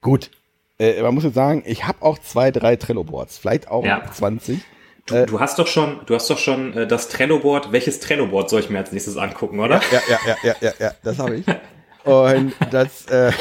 [0.00, 0.30] Gut,
[0.78, 4.02] äh, man muss jetzt sagen, ich habe auch zwei, drei Trello-Boards, vielleicht auch ja.
[4.10, 4.60] 20.
[5.06, 7.72] Du, äh, du, hast doch schon, du hast doch schon äh, das Trello-Board.
[7.72, 9.80] Welches Trello-Board soll ich mir als nächstes angucken, oder?
[9.92, 11.46] Ja, ja, ja, ja, ja, ja, das habe ich.
[12.04, 13.32] Und das, äh,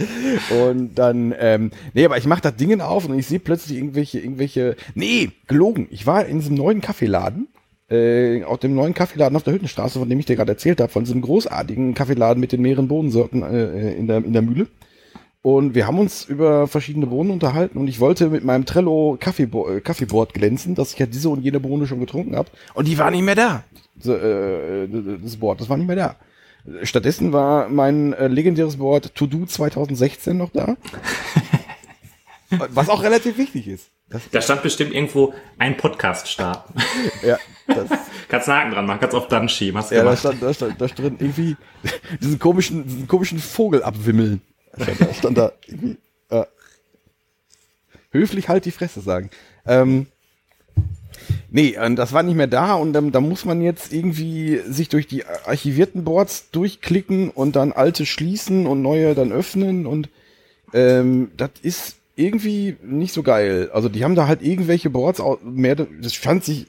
[0.50, 4.18] und dann, ähm, nee, aber ich mache das Ding auf und ich sehe plötzlich irgendwelche,
[4.18, 5.88] irgendwelche, nee, gelogen.
[5.90, 7.48] Ich war in diesem neuen Kaffeeladen,
[7.90, 10.90] äh, auf dem neuen Kaffeeladen auf der Hüttenstraße, von dem ich dir gerade erzählt habe,
[10.90, 14.68] von diesem großartigen Kaffeeladen mit den mehreren Bohnensorten äh, in, der, in der Mühle.
[15.42, 19.70] Und wir haben uns über verschiedene Bohnen unterhalten und ich wollte mit meinem Trello Kaffeebo
[19.70, 22.50] äh, Kaffeeboard glänzen, dass ich ja diese und jene Bohne schon getrunken habe.
[22.74, 23.64] Und die war nicht mehr da.
[23.98, 24.86] So, äh,
[25.22, 26.16] das Board, das war nicht mehr da.
[26.82, 30.76] Stattdessen war mein äh, legendäres Board To Do 2016 noch da.
[32.50, 33.90] Was auch relativ wichtig ist.
[34.10, 36.74] Das da stand bestimmt irgendwo ein Podcast starten.
[37.22, 37.88] ja, das
[38.28, 39.78] kannst einen Haken dran machen, kannst auf dann schieben.
[39.78, 41.56] Hast ja, da stand, da stand, da stand irgendwie
[42.20, 44.42] diesen komischen, diesen komischen Vogel abwimmeln.
[44.76, 45.96] Da, stand da irgendwie,
[46.30, 46.44] äh,
[48.10, 49.30] höflich halt die Fresse sagen.
[49.66, 50.06] Ähm,
[51.50, 55.06] nee, das war nicht mehr da und ähm, da muss man jetzt irgendwie sich durch
[55.06, 60.08] die archivierten Boards durchklicken und dann alte schließen und neue dann öffnen und
[60.72, 63.70] ähm, das ist irgendwie nicht so geil.
[63.72, 66.66] Also die haben da halt irgendwelche Boards, mehr, das fand sich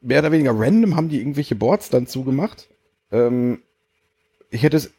[0.00, 2.68] mehr oder weniger random, haben die irgendwelche Boards dann zugemacht.
[3.10, 3.62] Ähm,
[4.50, 4.92] ich hätte es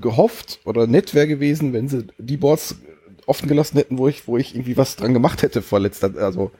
[0.00, 2.76] gehofft oder nett wäre gewesen, wenn sie die Boards
[3.26, 6.50] offen gelassen hätten, wo ich, wo ich irgendwie was dran gemacht hätte vor letzter, also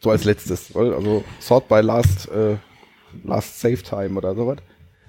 [0.00, 2.56] so als letztes, also Sort by Last, äh,
[3.24, 4.58] Last Save Time oder sowas.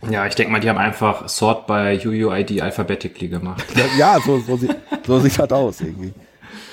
[0.10, 3.66] Ja, ich denke mal, die haben einfach Sort by UUID alphabetically gemacht.
[3.98, 6.14] ja, so, so, sieht, so sieht das aus irgendwie.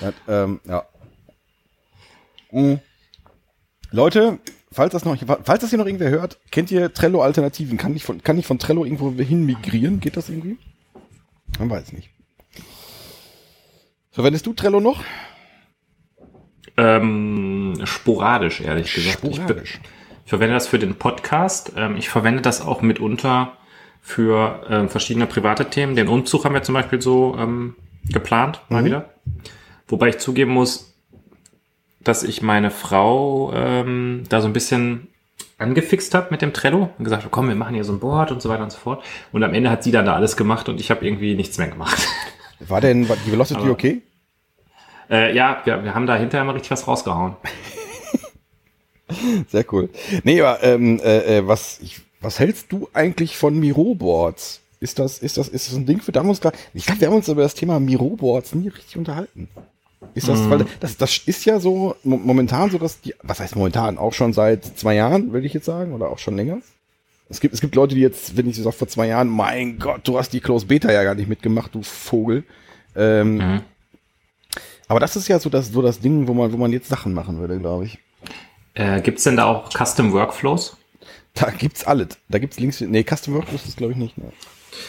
[0.00, 0.84] Das, ähm, ja.
[2.50, 2.80] Mhm.
[3.90, 4.38] Leute,
[4.70, 7.78] falls das noch, falls das hier noch irgendwer hört, kennt ihr Trello-Alternativen?
[7.78, 10.00] Kann ich von, kann ich von Trello irgendwo hin migrieren?
[10.00, 10.58] Geht das irgendwie?
[11.58, 12.10] Man weiß nicht.
[14.10, 15.02] Verwendest du Trello noch?
[16.76, 19.18] Ähm, sporadisch, ehrlich gesagt.
[19.18, 19.80] Sporadisch.
[19.82, 21.72] Ich, ich, verwende das für den Podcast.
[21.76, 23.56] Ähm, ich verwende das auch mitunter
[24.00, 25.96] für ähm, verschiedene private Themen.
[25.96, 28.86] Den Umzug haben wir zum Beispiel so ähm, geplant, mal mhm.
[28.86, 29.10] wieder.
[29.86, 30.94] Wobei ich zugeben muss,
[32.00, 35.08] dass ich meine Frau ähm, da so ein bisschen
[35.58, 38.42] angefixt habe mit dem Trello und gesagt, komm, wir machen hier so ein Board und
[38.42, 39.02] so weiter und so fort.
[39.30, 41.68] Und am Ende hat sie dann da alles gemacht und ich habe irgendwie nichts mehr
[41.68, 42.06] gemacht.
[42.60, 44.02] War denn die Velocity Aber, okay?
[45.10, 47.36] Äh, ja, wir, wir haben da hinterher mal richtig was rausgehauen.
[49.48, 49.90] Sehr cool.
[50.24, 54.60] Nee, aber ähm, äh, äh, was, ich, was hältst du eigentlich von Miro-Boards?
[54.80, 56.40] Ist das, ist das, ist das ein Ding für Damos?
[56.74, 59.48] Ich glaube, wir haben uns über das Thema Miro-Boards nie richtig unterhalten.
[60.14, 60.50] Ist das, mhm.
[60.50, 64.32] weil das, das ist ja so momentan so, dass die, was heißt momentan, auch schon
[64.32, 66.58] seit zwei Jahren, will ich jetzt sagen, oder auch schon länger.
[67.28, 69.78] Es gibt, es gibt Leute, die jetzt, wenn ich so sage, vor zwei Jahren, mein
[69.78, 72.44] Gott, du hast die Close Beta ja gar nicht mitgemacht, du Vogel.
[72.94, 73.60] Ähm, mhm.
[74.86, 77.14] Aber das ist ja so das, so das Ding, wo man, wo man jetzt Sachen
[77.14, 77.98] machen würde, glaube ich.
[78.74, 80.76] Äh, gibt's denn da auch Custom Workflows?
[81.34, 82.18] Da gibt's alles.
[82.28, 82.80] Da gibt's Links.
[82.82, 84.18] Nee, Custom Workflows ist glaube ich nicht.
[84.18, 84.32] Ne.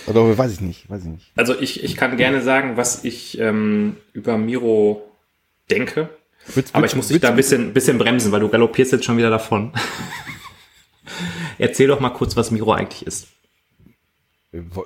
[0.08, 1.32] Oder weiß ich nicht, weiß ich nicht.
[1.36, 5.10] Also ich, ich kann gerne sagen, was ich ähm, über Miro
[5.70, 6.10] denke.
[6.54, 9.18] Witz, aber ich muss dich da ein bisschen, bisschen bremsen, weil du galoppierst jetzt schon
[9.18, 9.74] wieder davon.
[11.58, 13.28] Erzähl doch mal kurz, was Miro eigentlich ist.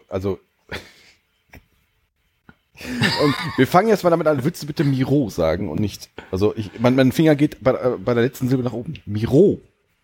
[0.07, 0.39] Also.
[3.23, 6.09] und wir fangen jetzt mal damit an, würdest du bitte Miro sagen und nicht.
[6.31, 8.95] Also ich, mein, mein Finger geht bei, äh, bei der letzten Silbe nach oben.
[9.05, 9.61] Miro.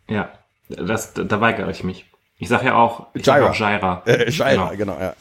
[0.10, 0.32] Ja,
[0.69, 2.06] das, da weigere ich mich.
[2.43, 3.49] Ich sage ja auch, ich Jaira.
[3.49, 4.03] Auch Jaira.
[4.06, 4.95] Äh, Jaira, genau.
[4.95, 5.13] genau, ja.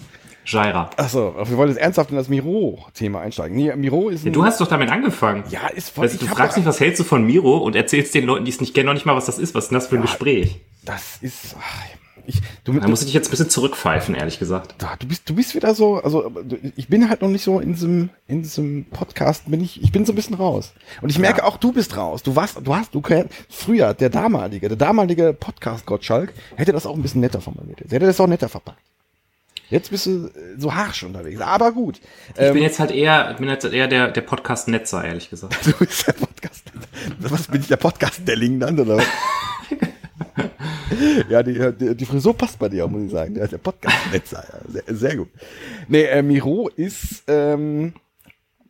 [0.44, 0.90] Jaira.
[0.96, 3.56] Achso, wir wollen jetzt ernsthaft in das Miro-Thema einsteigen.
[3.56, 5.44] Nee, Miro ist Ja, du hast doch damit angefangen.
[5.50, 6.04] Ja, ist voll.
[6.04, 8.60] Also, du fragst mich, was hältst du von Miro und erzählst den Leuten, die es
[8.60, 9.54] nicht kennen, noch nicht mal, was das ist.
[9.54, 10.60] Was ist denn das für ein Gespräch?
[10.84, 11.56] Das ist.
[11.58, 11.84] ach,
[12.26, 14.74] Ich, du, Da muss ich dich jetzt ein bisschen zurückpfeifen, ehrlich gesagt.
[14.78, 16.30] da, du bist, du bist wieder so, also
[16.76, 20.04] ich bin halt noch nicht so in diesem, in diesem Podcast, bin ich, ich bin
[20.06, 20.72] so ein bisschen raus.
[21.00, 21.44] Und ich merke Ja.
[21.44, 22.22] auch, du bist raus.
[22.22, 23.02] Du warst, du hast, du
[23.48, 27.80] früher, der damalige, der damalige Podcast Gottschalk hätte das auch ein bisschen netter formuliert.
[27.80, 28.78] Der hätte das auch netter verpackt.
[29.70, 31.40] Jetzt bist du äh, so harsch unterwegs.
[31.40, 31.98] Aber gut.
[32.34, 35.56] Ich Ähm, bin jetzt halt eher, ich bin jetzt eher der, der Podcast-Netzer, ehrlich gesagt.
[35.66, 36.64] du bist der Podcast.
[37.18, 39.04] Was bin ich, der Podcast-Delling dann, oder was?
[41.28, 43.34] ja, die, die, die Frisur passt bei dir, muss ich sagen.
[43.34, 44.44] Der, der Podcast-Netzer.
[44.52, 45.28] Ja, sehr, sehr gut.
[45.88, 47.94] Nee, äh, Miro ist, ähm,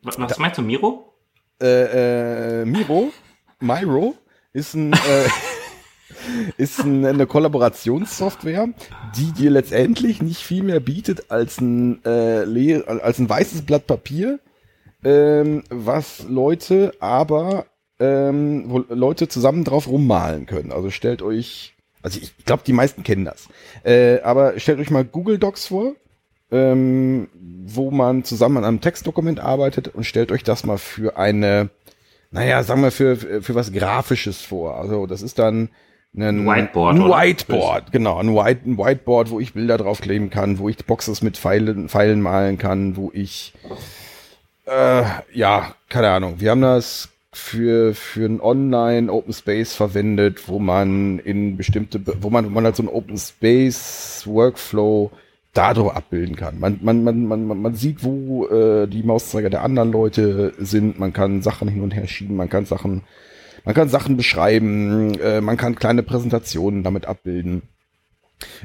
[0.01, 1.13] Was, was meinst du, Miro?
[1.61, 3.11] äh, äh, Miro,
[3.59, 4.15] Miro,
[4.51, 4.97] ist ein, äh,
[6.57, 8.69] ist ein, eine Kollaborationssoftware,
[9.15, 14.39] die dir letztendlich nicht viel mehr bietet als ein, äh, als ein weißes Blatt Papier,
[15.03, 17.65] ähm, was Leute aber,
[18.03, 20.71] ähm, wo Leute zusammen drauf rummalen können.
[20.73, 23.47] Also stellt euch, also ich glaube, die meisten kennen das,
[23.85, 25.93] äh, aber stellt euch mal Google Docs vor,
[26.51, 27.29] ähm,
[27.65, 31.69] wo man zusammen an einem Textdokument arbeitet und stellt euch das mal für eine,
[32.31, 34.77] naja, sagen wir für, für was Grafisches vor.
[34.77, 35.69] Also das ist dann
[36.15, 37.17] ein Whiteboard, Ein oder?
[37.17, 38.17] Whiteboard, genau.
[38.17, 42.21] Ein, White, ein Whiteboard, wo ich Bilder draufkleben kann, wo ich Boxes mit Pfeilen, Pfeilen
[42.21, 43.53] malen kann, wo ich,
[44.67, 46.35] äh, ja, keine Ahnung.
[46.39, 52.15] Wir haben das für, für ein Online Open Space verwendet, wo man in bestimmte, Be-
[52.21, 55.11] wo man, wo man halt so ein Open Space Workflow
[55.53, 56.59] dadurch abbilden kann.
[56.59, 60.99] Man, man, man, man- man sieht, wo äh, die Mauszeiger der anderen Leute sind.
[60.99, 62.35] Man kann Sachen hin und her schieben.
[62.35, 63.03] Man kann Sachen,
[63.65, 65.19] man kann Sachen beschreiben.
[65.19, 67.63] Äh, man kann kleine Präsentationen damit abbilden.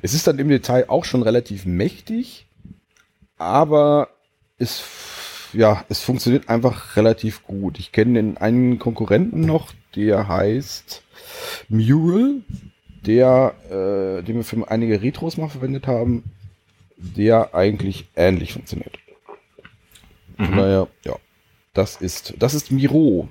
[0.03, 2.47] Es ist dann im Detail auch schon relativ mächtig,
[3.37, 4.09] aber
[4.59, 4.83] es,
[5.53, 7.79] ja, es funktioniert einfach relativ gut.
[7.79, 11.03] Ich kenne den einen Konkurrenten noch, der heißt
[11.69, 12.43] Mural,
[13.07, 16.25] der, äh, den wir für einige Retros mal verwendet haben,
[16.97, 18.99] der eigentlich ähnlich funktioniert.
[20.37, 21.17] Von daher, ja,
[21.75, 23.29] das ist, das ist Miro.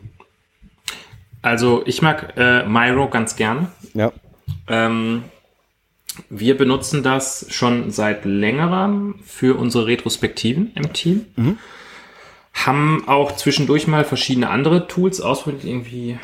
[1.42, 3.72] Also, ich mag äh, Miro ganz gerne.
[3.94, 4.12] Ja,
[4.68, 5.24] Ähm,
[6.30, 11.26] wir benutzen das schon seit längerem für unsere Retrospektiven im Team.
[12.66, 15.64] Haben auch zwischendurch mal verschiedene andere Tools ausprobiert.
[15.64, 16.18] Irgendwie,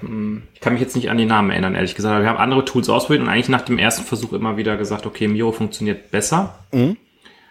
[0.00, 2.14] hm, ich kann mich jetzt nicht an die Namen erinnern, ehrlich gesagt.
[2.14, 5.06] Aber wir haben andere Tools ausprobiert und eigentlich nach dem ersten Versuch immer wieder gesagt,
[5.06, 6.58] okay, Miro funktioniert besser.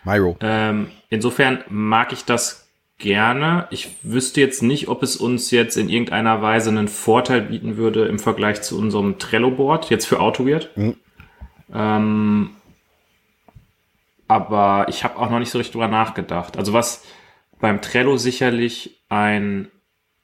[0.04, 0.38] Miro.
[0.41, 3.67] Ähm, insofern mag ich das gerne.
[3.72, 8.06] Ich wüsste jetzt nicht, ob es uns jetzt in irgendeiner Weise einen Vorteil bieten würde
[8.06, 10.70] im Vergleich zu unserem Trello-Board, jetzt für AutoWeird.
[10.78, 10.96] Mhm.
[11.74, 12.50] Ähm,
[14.28, 16.58] aber ich habe auch noch nicht so richtig drüber nachgedacht.
[16.58, 17.04] Also was
[17.62, 19.69] beim Trello sicherlich ein,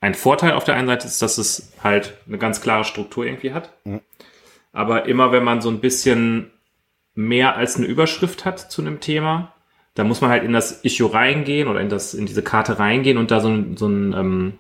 [0.02, 3.54] ein Vorteil auf der einen Seite ist, dass es halt eine ganz klare Struktur irgendwie
[3.54, 3.74] hat.
[4.74, 6.52] Aber immer wenn man so ein bisschen
[7.16, 9.54] mehr als eine Überschrift hat zu einem Thema,
[9.96, 13.18] da muss man halt in das Issue reingehen oder in das in diese Karte reingehen
[13.18, 14.54] und da so ein, so ein ähm,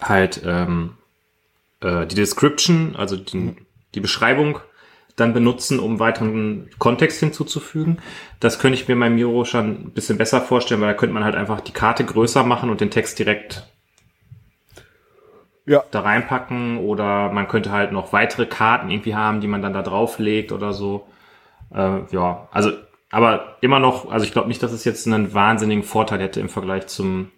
[0.00, 0.94] halt ähm,
[1.80, 3.54] äh, die Description, also die,
[3.94, 4.58] die Beschreibung
[5.16, 7.98] dann benutzen, um weiteren Kontext hinzuzufügen.
[8.40, 11.24] Das könnte ich mir bei Miro schon ein bisschen besser vorstellen, weil da könnte man
[11.24, 13.66] halt einfach die Karte größer machen und den Text direkt
[15.66, 15.84] Ja.
[15.90, 19.82] da reinpacken oder man könnte halt noch weitere Karten irgendwie haben, die man dann da
[19.82, 21.06] drauflegt oder so.
[21.74, 22.72] Äh, ja, also
[23.10, 26.48] aber immer noch, also ich glaube nicht, dass es jetzt einen wahnsinnigen Vorteil hätte im
[26.48, 27.30] Vergleich zum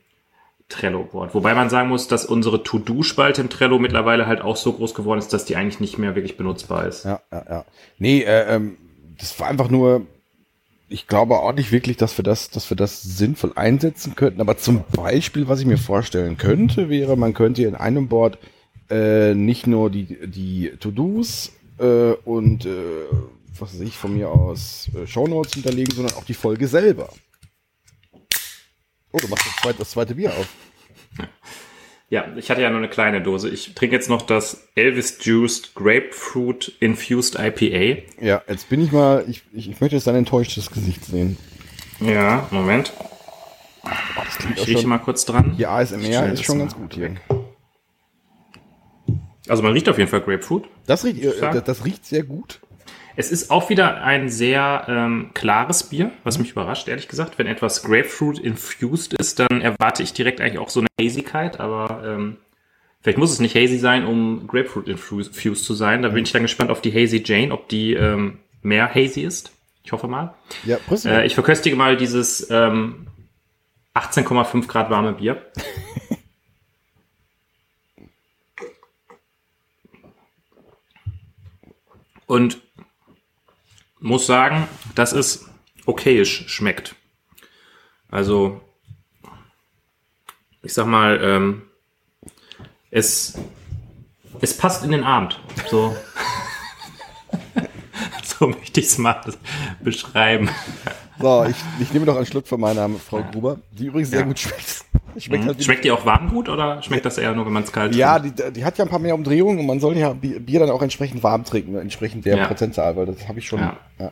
[0.68, 1.35] Trello-Board.
[1.35, 5.18] Wobei man sagen muss, dass unsere To-Do-Spalte im Trello mittlerweile halt auch so groß geworden
[5.18, 7.05] ist, dass die eigentlich nicht mehr wirklich benutzbar ist.
[7.05, 7.64] Ja, ja, ja.
[7.98, 8.77] Nee, äh, ähm,
[9.18, 10.07] das war einfach nur,
[10.88, 14.40] ich glaube auch nicht wirklich, dass wir das, dass wir das sinnvoll einsetzen könnten.
[14.40, 18.38] Aber zum Beispiel, was ich mir vorstellen könnte, wäre, man könnte in einem Board
[18.90, 22.70] äh, nicht nur die, die To-Dos äh, und äh,
[23.59, 27.11] was weiß ich von mir aus äh, Shownotes hinterlegen, sondern auch die Folge selber.
[29.14, 30.48] Oh, du machst das zweite, das zweite Bier auf.
[32.11, 33.48] Ja, ich hatte ja nur eine kleine Dose.
[33.48, 38.03] Ich trinke jetzt noch das Elvis Juiced Grapefruit Infused IPA.
[38.20, 41.37] Ja, jetzt bin ich mal, ich, ich, ich möchte jetzt dein enttäuschtes Gesicht sehen.
[42.00, 42.92] Ja, Moment.
[43.85, 43.88] Oh,
[44.57, 45.55] Ich rieche schon, mal kurz dran.
[45.57, 47.11] die ASMR ist schon ganz gut hier.
[47.11, 47.20] weg.
[49.46, 50.64] Also man riecht auf jeden Fall Grapefruit.
[50.87, 52.61] Das riecht, das riecht sehr gut.
[53.16, 57.38] Es ist auch wieder ein sehr ähm, klares Bier, was mich überrascht, ehrlich gesagt.
[57.38, 62.03] Wenn etwas Grapefruit infused ist, dann erwarte ich direkt eigentlich auch so eine Hazigkeit, aber
[62.05, 62.38] ähm,
[63.03, 66.03] vielleicht muss es nicht hazy sein, um Grapefruit infused zu sein.
[66.03, 69.53] Da bin ich dann gespannt auf die Hazy Jane, ob die ähm, mehr hazy ist.
[69.85, 70.35] Ich hoffe mal.
[70.64, 70.79] Ja.
[71.05, 73.07] Äh, ich verköstige mal dieses ähm,
[73.94, 75.40] 18,5 Grad warme Bier.
[82.27, 82.63] Und
[84.04, 85.46] muss sagen, dass es
[85.86, 86.94] okayisch schmeckt.
[88.10, 88.60] Also,
[90.62, 91.62] ich sag mal, ähm,
[92.90, 93.38] es,
[94.42, 95.40] es passt in den Abend.
[95.70, 95.96] So,
[98.22, 99.22] so möchte ich es mal
[99.80, 100.50] beschreiben.
[101.18, 104.38] So, ich, ich nehme noch einen Schluck von meiner Frau Gruber, die übrigens sehr gut
[104.38, 104.84] schmeckt.
[105.18, 107.72] Schmeckt, halt schmeckt die auch warm gut oder schmeckt das eher nur, wenn man es
[107.72, 110.61] kalt Ja, die, die hat ja ein paar mehr Umdrehungen und man soll ja Bier
[110.61, 112.46] dann auch entsprechend warm trinken, entsprechend der Ja.
[112.46, 113.61] Prozentzahl, weil das habe ich schon.
[113.61, 113.77] Ja.
[113.98, 114.11] Ja.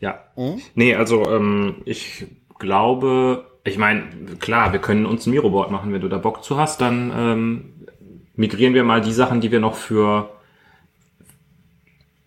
[0.00, 0.18] Ja.
[0.36, 0.60] Mhm.
[0.74, 2.26] Nee, also ähm, ich
[2.58, 4.02] glaube, ich meine,
[4.40, 7.64] klar, wir können uns ein Miroboard machen, wenn du da Bock zu hast, dann ähm,
[8.34, 10.30] migrieren wir mal die Sachen, die wir noch für,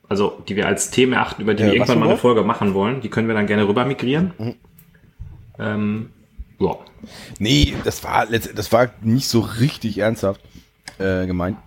[0.08, 2.18] also die wir als Themen erachten, über die Äh, wir irgendwann mal eine?
[2.18, 4.34] Folge machen wollen, die können wir dann gerne rüber migrieren.
[4.38, 4.56] Mhm.
[5.60, 6.10] Ähm,
[6.64, 6.78] ja.
[7.40, 10.42] Nee, das war, das war nicht so richtig ernsthaft
[11.00, 11.58] äh, gemeint.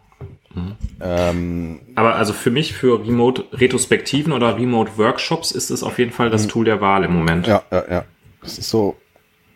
[0.54, 0.76] Mhm.
[1.00, 6.46] Ähm, Aber also für mich, für Remote-Retrospektiven oder Remote-Workshops ist es auf jeden Fall das
[6.46, 7.46] Tool der Wahl im Moment.
[7.46, 8.04] Ja, ja, ja.
[8.40, 8.96] Das ist so.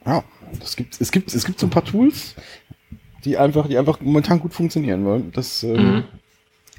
[0.04, 0.22] Ja,
[0.58, 2.34] das gibt, es gibt, es gibt so ein paar Tools,
[3.24, 5.32] die einfach, die einfach momentan gut funktionieren wollen.
[5.32, 6.04] Das, ähm, Mhm.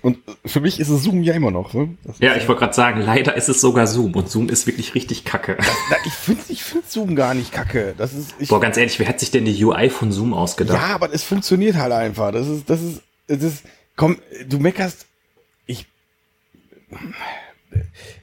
[0.01, 1.73] Und für mich ist es Zoom ja immer noch.
[1.73, 1.95] Ne?
[2.19, 5.25] Ja, ich wollte gerade sagen, leider ist es sogar Zoom und Zoom ist wirklich richtig
[5.25, 5.57] kacke.
[5.89, 7.93] Na, ich finde ich find Zoom gar nicht kacke.
[7.97, 10.81] Das ist, ich, Boah, ganz ehrlich, wer hat sich denn die UI von Zoom ausgedacht?
[10.81, 12.31] ja, aber es funktioniert halt einfach.
[12.31, 13.63] Das ist, das ist, das ist,
[13.95, 15.05] komm, du meckerst,
[15.67, 15.85] ich,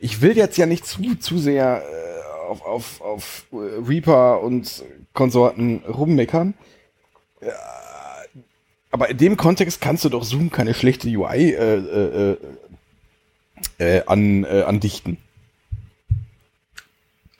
[0.00, 5.84] ich will jetzt ja nicht zu, zu sehr äh, auf, auf, auf Reaper und Konsorten
[5.86, 6.54] rummeckern.
[7.40, 7.52] Ja,
[8.90, 11.74] aber in dem Kontext kannst du doch Zoom keine schlechte UI äh,
[12.33, 12.37] äh,
[13.79, 15.18] äh, an, äh, andichten.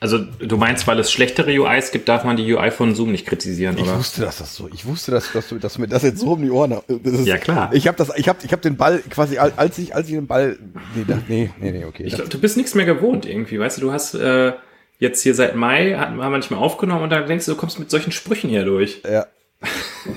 [0.01, 3.25] Also du meinst, weil es schlechtere UIs gibt, darf man die UI von Zoom nicht
[3.25, 3.97] kritisieren, Ich oder?
[3.97, 4.69] wusste, dass das so.
[4.73, 6.77] Ich wusste, dass, dass, du, dass mir das jetzt so um die Ohren.
[7.03, 7.71] Ist, Ja, klar.
[7.73, 8.09] Ich habe das.
[8.15, 8.39] Ich habe.
[8.45, 10.57] Ich habe den Ball quasi al- als ich als ich den Ball.
[10.95, 12.03] Nee, nee, nee, nee, okay.
[12.03, 14.53] Ich glaube, du bist nichts mehr gewohnt irgendwie, weißt du, du hast äh,
[14.99, 17.77] jetzt hier seit Mai, haben wir nicht mehr aufgenommen und dann denkst du, du kommst
[17.77, 19.01] mit solchen Sprüchen hier durch.
[19.09, 19.25] ja.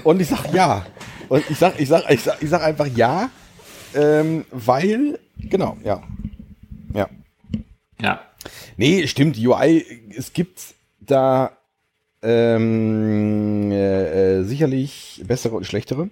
[0.05, 0.87] Und ich sag ja.
[1.33, 3.31] Und ich sag, ich sag, ich sag, ich sag einfach ja,
[3.95, 6.03] ähm, weil genau, ja,
[6.93, 7.09] ja.
[8.03, 8.21] Ja.
[8.77, 9.83] Nee, stimmt, UI,
[10.15, 10.61] es gibt
[11.01, 11.57] da
[12.21, 16.11] ähm, äh, äh, sicherlich bessere und schlechtere.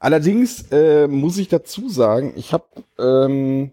[0.00, 2.64] Allerdings äh, muss ich dazu sagen, ich habe
[2.98, 3.70] ähm,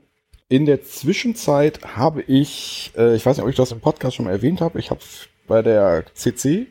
[0.47, 4.25] in der Zwischenzeit habe ich, äh, ich weiß nicht, ob ich das im Podcast schon
[4.25, 5.01] mal erwähnt habe, ich habe
[5.47, 6.67] bei der CC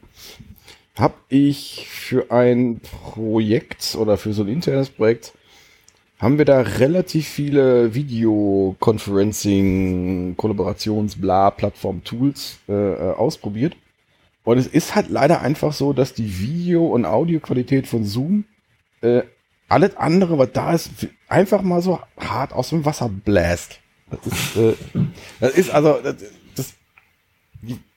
[0.97, 5.33] habe ich für ein Projekt oder für so ein internes Projekt
[6.19, 13.77] haben wir da relativ viele Videoconferencing, Kollaborations, bla, Plattform-Tools äh, äh, ausprobiert.
[14.45, 18.45] Und es ist halt leider einfach so, dass die Video- und Audioqualität von Zoom
[19.01, 19.23] äh,
[19.69, 20.91] alles andere, was da ist,
[21.27, 23.81] einfach mal so hart aus dem Wasser bläst.
[24.11, 24.75] Das ist, äh,
[25.41, 26.17] das ist also, das,
[26.55, 26.75] das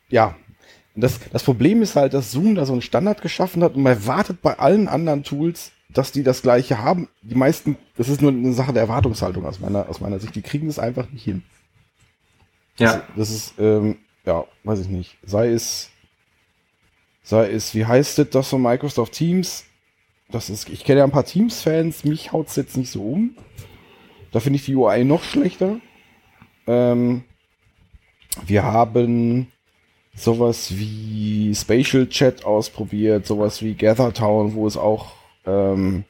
[0.09, 0.35] ja.
[0.95, 3.93] Das, das Problem ist halt, dass Zoom da so einen Standard geschaffen hat und man
[3.93, 7.09] erwartet bei allen anderen Tools, dass die das gleiche haben.
[7.21, 10.35] Die meisten, das ist nur eine Sache der Erwartungshaltung aus meiner, aus meiner Sicht.
[10.35, 11.43] Die kriegen das einfach nicht hin.
[12.77, 13.03] Ja.
[13.15, 15.17] Das ist, ähm, ja, weiß ich nicht.
[15.23, 15.89] Sei es,
[17.23, 19.65] sei es, wie heißt das, das von Microsoft Teams?
[20.29, 23.37] Das ist, ich kenne ja ein paar Teams-Fans, mich haut's jetzt nicht so um.
[24.31, 25.79] Da finde ich die UI noch schlechter.
[26.67, 27.23] Ähm,
[28.45, 29.51] wir haben
[30.15, 35.13] sowas wie Spatial Chat ausprobiert, sowas wie GatherTown, wo es auch
[35.45, 36.05] ähm,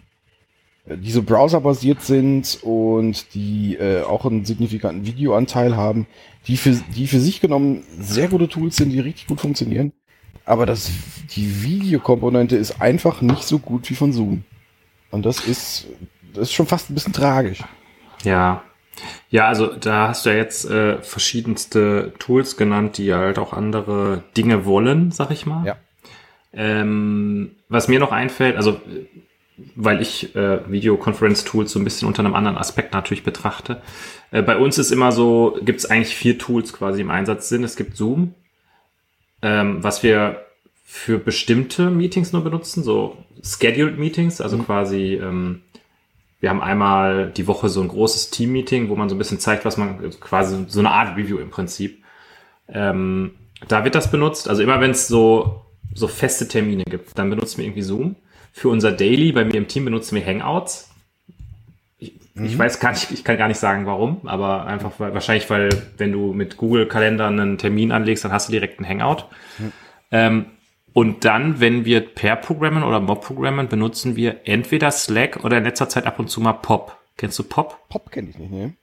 [0.87, 6.05] die so browserbasiert sind und die äh, auch einen signifikanten Videoanteil haben,
[6.47, 9.93] die für, die für sich genommen sehr gute Tools sind, die richtig gut funktionieren.
[10.45, 10.91] Aber das,
[11.35, 14.43] die Videokomponente ist einfach nicht so gut wie von Zoom.
[15.09, 15.87] Und das ist,
[16.33, 17.63] das ist schon fast ein bisschen tragisch.
[18.23, 18.63] Ja.
[19.29, 24.23] Ja, also da hast du ja jetzt äh, verschiedenste Tools genannt, die halt auch andere
[24.37, 25.65] Dinge wollen, sag ich mal.
[25.65, 25.77] Ja.
[26.53, 28.79] Ähm, was mir noch einfällt, also
[29.75, 33.81] weil ich äh, Videoconference-Tools so ein bisschen unter einem anderen Aspekt natürlich betrachte.
[34.31, 37.63] Äh, bei uns ist immer so, gibt es eigentlich vier Tools quasi im Einsatz sind.
[37.63, 38.35] Es gibt Zoom,
[39.41, 40.45] ähm, was wir
[40.83, 45.61] für bestimmte Meetings nur benutzen, so Scheduled Meetings, also quasi ähm,
[46.45, 49.65] wir haben einmal die Woche so ein großes Team-Meeting, wo man so ein bisschen zeigt,
[49.65, 52.03] was man quasi so eine Art Review im Prinzip.
[52.69, 53.31] Ähm,
[53.67, 54.47] da wird das benutzt.
[54.47, 58.15] Also immer wenn es so, so feste Termine gibt, dann benutzen wir irgendwie Zoom.
[58.53, 60.91] Für unser Daily, bei mir im Team benutzen wir Hangouts.
[61.97, 62.45] Ich, Mhm.
[62.45, 65.69] Ich weiß gar nicht, ich kann gar nicht sagen warum, aber einfach weil, wahrscheinlich, weil
[65.97, 69.23] wenn du mit Google Kalender einen Termin anlegst, dann hast du direkt einen Hangout.
[69.57, 69.71] Mhm.
[70.11, 70.45] Ähm,
[70.95, 75.65] und dann, wenn wir per programmen oder Mob programmen, benutzen wir entweder Slack oder in
[75.65, 76.97] letzter Zeit ab und zu mal Pop.
[77.17, 77.89] Kennst du Pop?
[77.89, 78.77] Pop kenne ich nicht, ne?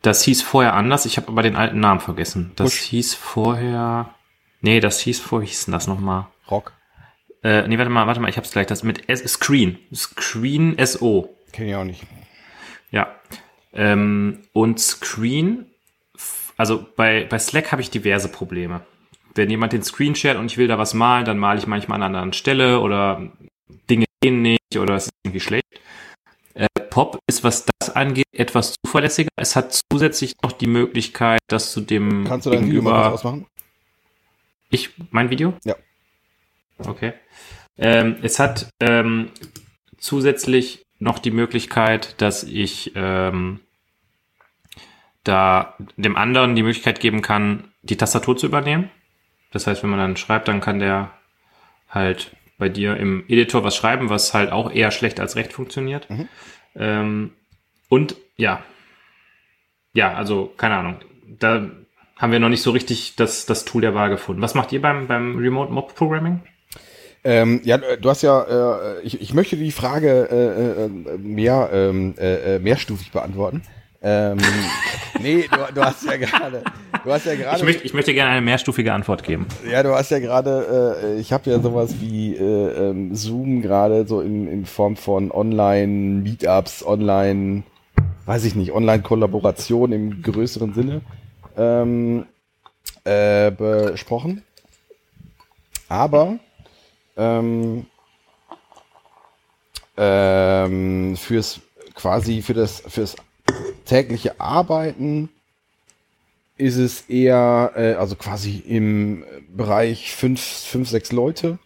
[0.00, 2.52] Das hieß vorher anders, ich habe aber den alten Namen vergessen.
[2.56, 2.80] Das Push.
[2.84, 4.14] hieß vorher.
[4.62, 6.28] Nee, das hieß vorher, wie hieß denn das nochmal?
[6.50, 6.72] Rock.
[7.42, 8.66] Äh, nee, warte mal, warte mal, ich hab's gleich.
[8.66, 9.78] Das mit S Screen.
[9.94, 11.36] Screen SO.
[11.52, 12.04] Kenn ich auch nicht.
[12.90, 13.14] Ja.
[13.74, 15.66] Ähm, und Screen,
[16.56, 18.80] also bei, bei Slack habe ich diverse Probleme
[19.36, 21.96] wenn jemand den Screen shared und ich will da was malen, dann male ich manchmal
[21.96, 23.30] an einer anderen Stelle oder
[23.90, 25.80] Dinge gehen nicht oder es ist irgendwie schlecht.
[26.54, 29.28] Äh, Pop ist, was das angeht, etwas zuverlässiger.
[29.36, 33.46] Es hat zusätzlich noch die Möglichkeit, dass du dem Kannst du dein Video mal ausmachen?
[34.70, 35.54] Ich, mein Video?
[35.64, 35.76] Ja.
[36.78, 37.12] Okay.
[37.78, 39.30] Ähm, es hat ähm,
[39.98, 43.60] zusätzlich noch die Möglichkeit, dass ich ähm,
[45.24, 48.90] da dem anderen die Möglichkeit geben kann, die Tastatur zu übernehmen.
[49.56, 51.12] Das heißt, wenn man dann schreibt, dann kann der
[51.88, 56.10] halt bei dir im Editor was schreiben, was halt auch eher schlecht als recht funktioniert.
[56.10, 56.28] Mhm.
[56.74, 57.32] Ähm,
[57.88, 58.62] und ja,
[59.94, 60.96] ja, also keine Ahnung.
[61.38, 61.70] Da
[62.16, 64.42] haben wir noch nicht so richtig das, das Tool der Wahl gefunden.
[64.42, 66.42] Was macht ihr beim, beim Remote Mob Programming?
[67.24, 68.42] Ähm, ja, du hast ja,
[68.98, 73.62] äh, ich, ich möchte die Frage äh, äh, mehr ähm, äh, äh mehrstufig beantworten.
[74.08, 74.38] Ähm,
[75.20, 76.62] nee, du, du, hast ja gerade,
[77.02, 77.56] du hast ja gerade.
[77.56, 79.48] Ich möchte, ich möchte gerne eine mehrstufige Antwort geben.
[79.68, 84.06] Ja, du hast ja gerade, äh, ich habe ja sowas wie äh, ähm, Zoom gerade
[84.06, 87.64] so in, in Form von Online-Meetups, Online,
[88.26, 91.00] weiß ich nicht, Online-Kollaboration im größeren Sinne
[91.56, 92.26] ähm,
[93.02, 94.44] äh, besprochen.
[95.88, 96.38] Aber
[97.16, 97.86] ähm,
[99.96, 101.60] ähm, fürs
[101.96, 103.16] quasi für das fürs
[103.86, 105.30] tägliche Arbeiten
[106.58, 111.58] ist es eher, äh, also quasi im Bereich fünf, fünf sechs Leute,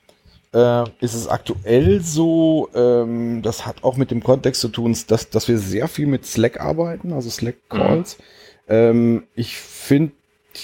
[0.52, 5.30] äh, ist es aktuell so, ähm, das hat auch mit dem Kontext zu tun, dass,
[5.30, 8.18] dass wir sehr viel mit Slack arbeiten, also Slack Calls.
[8.18, 8.24] Mhm.
[8.68, 10.12] Ähm, ich finde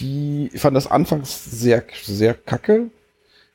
[0.01, 2.91] die, ich fand das anfangs sehr, sehr kacke,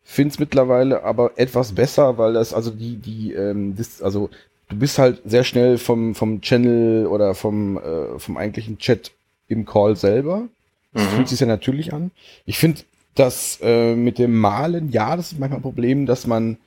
[0.04, 4.30] finde es mittlerweile aber etwas besser, weil das, also die, die, ähm, das, also
[4.72, 9.12] du bist halt sehr schnell vom, vom Channel oder vom, äh, vom eigentlichen Chat
[9.48, 10.48] im Call selber.
[10.94, 11.08] Das mhm.
[11.10, 12.12] fühlt sich ja natürlich an.
[12.46, 12.82] Ich finde
[13.16, 16.58] das äh, mit dem Malen, ja, das ist manchmal ein Problem, dass man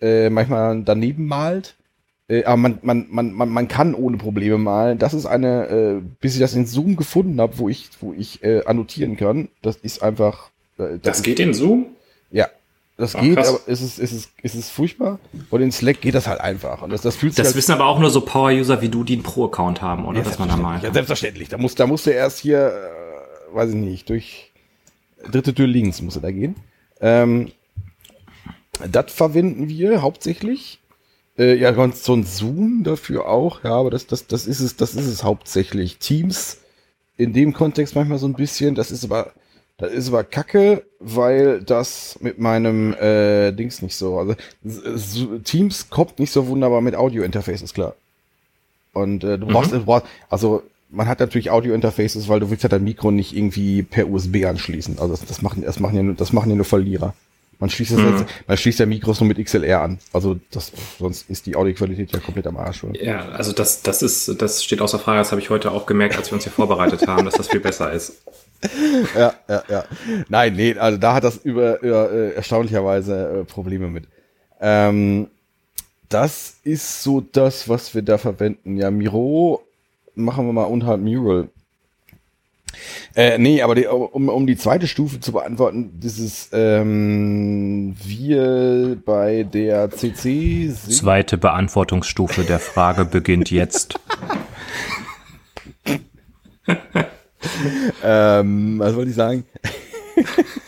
[0.00, 1.76] äh, manchmal daneben malt.
[2.28, 4.98] Äh, aber man, man, man, man, man kann ohne Probleme malen.
[4.98, 8.42] Das ist eine, äh, bis ich das in Zoom gefunden habe, wo ich, wo ich
[8.42, 9.48] äh, annotieren kann.
[9.62, 10.50] Das ist einfach.
[10.78, 11.86] Äh, das, das geht in Zoom?
[12.32, 12.48] Ja,
[13.02, 13.48] das Ach, geht, krass.
[13.48, 15.18] aber es ist, es, ist, es ist furchtbar.
[15.50, 16.82] Und in Slack geht das halt einfach.
[16.82, 19.04] Und das, das fühlt sich Das halt wissen aber auch nur so Power-User wie du,
[19.04, 20.18] die einen Pro-Account haben, oder?
[20.18, 20.82] Ja, dass man da mal.
[20.82, 21.48] Ja, selbstverständlich.
[21.48, 24.52] Da muss, da musst du erst hier, äh, weiß ich nicht, durch
[25.30, 26.56] dritte Tür links muss er da gehen.
[27.00, 27.52] Ähm,
[28.90, 30.80] das verwenden wir hauptsächlich.
[31.38, 34.94] Äh, ja, so ein Zoom dafür auch, ja, aber das, das, das ist es, das
[34.94, 35.98] ist es hauptsächlich.
[35.98, 36.58] Teams
[37.16, 39.32] in dem Kontext manchmal so ein bisschen, das ist aber
[39.82, 44.16] das ist aber kacke, weil das mit meinem äh, Dings nicht so.
[44.16, 44.36] Also
[45.42, 47.96] Teams kommt nicht so wunderbar mit Audio-Interfaces klar.
[48.92, 49.84] Und äh, du brauchst, mhm.
[50.30, 54.44] also man hat natürlich Audio-Interfaces, weil du willst ja dein Mikro nicht irgendwie per USB
[54.44, 55.00] anschließen.
[55.00, 57.12] Also das, das machen, das machen ja, das machen ja nur Verlierer.
[57.58, 58.18] Man schließt, das mhm.
[58.18, 59.98] jetzt, man schließt ja Mikros nur mit XLR an.
[60.12, 62.84] Also das, sonst ist die Audioqualität ja komplett am Arsch.
[62.84, 63.02] Oder?
[63.02, 65.18] Ja, also das, das ist, das steht außer Frage.
[65.18, 67.60] Das habe ich heute auch gemerkt, als wir uns hier vorbereitet haben, dass das viel
[67.60, 68.22] besser ist.
[69.16, 69.84] ja, ja, ja.
[70.28, 74.04] Nein, nee, also da hat das über, über äh, erstaunlicherweise äh, Probleme mit.
[74.60, 75.28] Ähm,
[76.08, 78.76] das ist so das, was wir da verwenden.
[78.76, 79.62] Ja, Miro
[80.14, 81.48] machen wir mal unterhalb Mural.
[83.14, 89.42] Äh, nee, aber die, um, um die zweite Stufe zu beantworten, dieses ähm, wir bei
[89.42, 90.72] der CC.
[90.72, 93.98] Zweite Beantwortungsstufe der Frage beginnt jetzt.
[98.04, 99.44] ähm, was wollte ich sagen?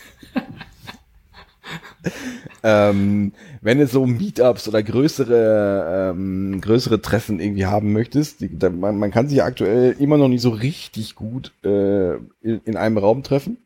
[2.63, 8.71] ähm, wenn du so Meetups oder größere, ähm, größere Treffen irgendwie haben möchtest, die, da,
[8.71, 12.99] man, man, kann sich aktuell immer noch nicht so richtig gut äh, in, in, einem
[12.99, 13.59] Raum treffen.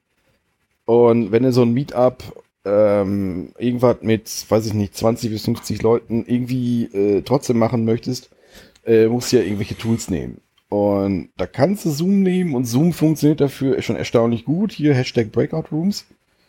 [0.84, 2.22] Und wenn du so ein Meetup
[2.64, 8.30] ähm, irgendwas mit, weiß ich nicht, 20 bis 50 Leuten irgendwie äh, trotzdem machen möchtest,
[8.84, 10.40] äh, musst du ja irgendwelche Tools nehmen.
[10.68, 14.72] Und da kannst du Zoom nehmen und Zoom funktioniert dafür schon erstaunlich gut.
[14.72, 16.06] Hier Hashtag Breakout Rooms.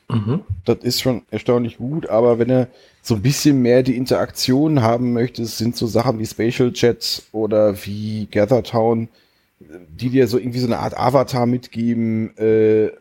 [0.10, 0.42] Mhm.
[0.66, 2.68] Das ist schon erstaunlich gut, aber wenn du
[3.02, 7.86] so ein bisschen mehr die Interaktion haben möchtest, sind so Sachen wie Spatial Chats oder
[7.86, 9.08] wie Gathertown,
[9.60, 12.92] die dir so irgendwie so eine Art Avatar mitgeben äh,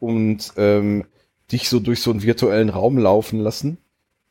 [0.00, 1.04] und ähm,
[1.52, 3.78] dich so durch so einen virtuellen Raum laufen lassen,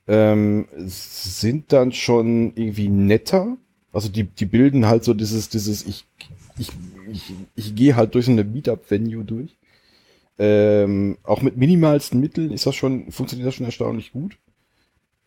[0.07, 3.57] ähm, sind dann schon irgendwie netter.
[3.97, 6.05] Also die, die bilden halt so dieses, dieses, ich,
[6.59, 6.69] ich,
[7.11, 9.57] ich, ich gehe halt durch so eine Meetup-Venue durch.
[10.37, 14.37] Ähm, auch mit minimalsten Mitteln ist das schon, funktioniert das schon erstaunlich gut.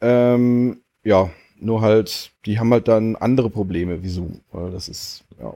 [0.01, 4.41] Ähm, ja, nur halt, die haben halt dann andere Probleme wie Zoom.
[4.53, 5.53] Das ist, ja,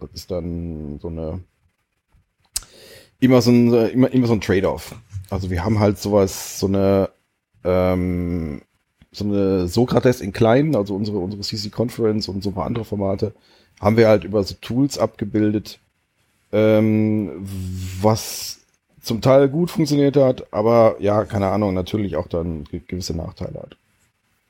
[0.00, 1.44] das ist dann so eine,
[3.20, 4.96] immer so ein, immer, immer so ein Trade-off.
[5.30, 7.10] Also wir haben halt sowas, so eine,
[7.62, 8.62] ähm,
[9.12, 12.84] so eine Sokrates in klein, also unsere, unsere CC Conference und so ein paar andere
[12.84, 13.32] Formate,
[13.80, 15.78] haben wir halt über so Tools abgebildet,
[16.52, 17.32] ähm,
[18.00, 18.60] was
[19.00, 23.76] zum Teil gut funktioniert hat, aber ja, keine Ahnung, natürlich auch dann gewisse Nachteile hat.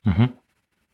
[0.03, 0.29] Mhm.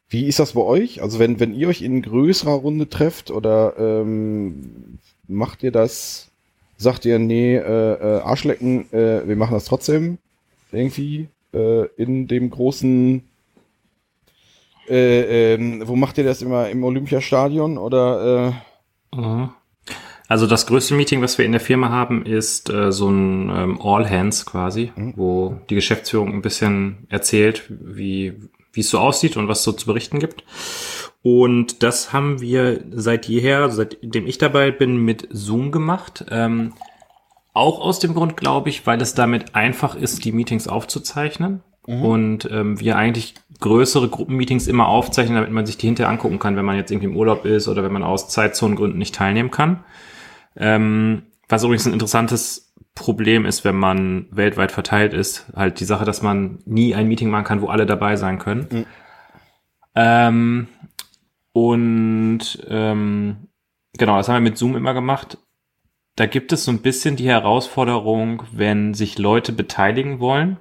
[0.09, 1.01] Wie ist das bei euch?
[1.01, 6.29] Also wenn, wenn ihr euch in größerer Runde trefft oder ähm, macht ihr das,
[6.77, 10.17] sagt ihr, nee, äh, äh, Arschlecken, äh, wir machen das trotzdem
[10.71, 13.23] irgendwie äh, in dem großen
[14.89, 16.69] äh, äh, wo macht ihr das immer?
[16.69, 18.53] Im Olympiastadion oder?
[19.13, 19.15] Äh?
[19.15, 19.49] Mhm.
[20.27, 23.81] Also das größte Meeting, was wir in der Firma haben, ist äh, so ein ähm,
[23.81, 25.13] All Hands quasi, mhm.
[25.15, 28.33] wo die Geschäftsführung ein bisschen erzählt, wie
[28.77, 30.43] wie es so aussieht und was es so zu berichten gibt.
[31.23, 36.25] Und das haben wir seit jeher, seitdem ich dabei bin, mit Zoom gemacht.
[36.29, 36.73] Ähm,
[37.53, 41.63] auch aus dem Grund, glaube ich, weil es damit einfach ist, die Meetings aufzuzeichnen.
[41.87, 42.03] Mhm.
[42.03, 46.55] Und ähm, wir eigentlich größere Gruppenmeetings immer aufzeichnen, damit man sich die hinterher angucken kann,
[46.55, 49.83] wenn man jetzt irgendwie im Urlaub ist oder wenn man aus Zeitzonengründen nicht teilnehmen kann.
[50.55, 56.03] Ähm, was übrigens ein interessantes Problem ist, wenn man weltweit verteilt ist, halt die Sache,
[56.03, 58.67] dass man nie ein Meeting machen kann, wo alle dabei sein können.
[58.69, 58.85] Mhm.
[59.95, 60.67] Ähm,
[61.53, 63.47] und ähm,
[63.97, 65.37] genau, das haben wir mit Zoom immer gemacht.
[66.15, 70.57] Da gibt es so ein bisschen die Herausforderung, wenn sich Leute beteiligen wollen,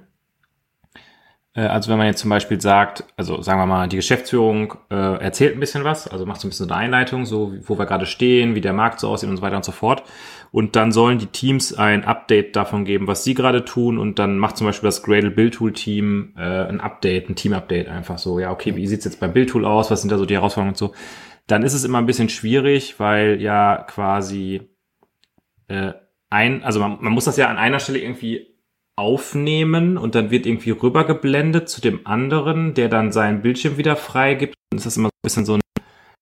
[1.61, 5.55] also wenn man jetzt zum Beispiel sagt, also sagen wir mal, die Geschäftsführung äh, erzählt
[5.55, 8.53] ein bisschen was, also macht so ein bisschen eine Einleitung, so wo wir gerade stehen,
[8.53, 10.03] wie der Markt so aussieht und so weiter und so fort.
[10.51, 13.97] Und dann sollen die Teams ein Update davon geben, was sie gerade tun.
[13.97, 17.87] Und dann macht zum Beispiel das Gradle Build Tool Team äh, ein Update, ein Team-Update
[17.87, 18.39] einfach so.
[18.39, 19.89] Ja, okay, wie sieht's jetzt beim Build Tool aus?
[19.89, 20.93] Was sind da so die Herausforderungen und so?
[21.47, 24.69] Dann ist es immer ein bisschen schwierig, weil ja quasi
[25.67, 25.93] äh,
[26.29, 28.56] ein, also man, man muss das ja an einer Stelle irgendwie
[28.97, 34.55] aufnehmen und dann wird irgendwie rübergeblendet zu dem anderen, der dann seinen Bildschirm wieder freigibt.
[34.71, 35.61] Und es ist immer so ein bisschen so ein,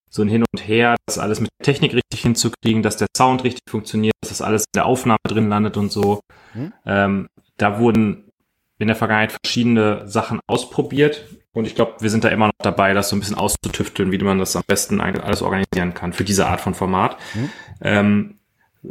[0.10, 3.44] so ein Hin und Her, das alles mit der Technik richtig hinzukriegen, dass der Sound
[3.44, 6.20] richtig funktioniert, dass das alles in der Aufnahme drin landet und so.
[6.54, 6.74] Hm?
[6.86, 8.30] Ähm, da wurden
[8.78, 12.94] in der Vergangenheit verschiedene Sachen ausprobiert und ich glaube, wir sind da immer noch dabei,
[12.94, 16.26] das so ein bisschen auszutüfteln, wie man das am besten eigentlich alles organisieren kann für
[16.26, 17.18] diese Art von Format.
[17.32, 17.50] Hm?
[17.82, 18.40] Ähm,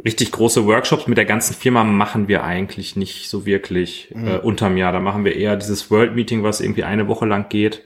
[0.03, 4.27] richtig große Workshops mit der ganzen Firma machen wir eigentlich nicht so wirklich mhm.
[4.27, 4.91] äh, unterm Jahr.
[4.91, 7.83] Da machen wir eher dieses World Meeting, was irgendwie eine Woche lang geht,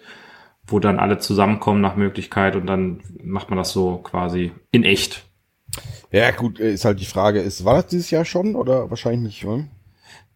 [0.66, 5.26] wo dann alle zusammenkommen nach Möglichkeit und dann macht man das so quasi in echt.
[6.12, 9.46] Ja, gut, ist halt die Frage, ist, war das dieses Jahr schon oder wahrscheinlich nicht,
[9.46, 9.68] oder?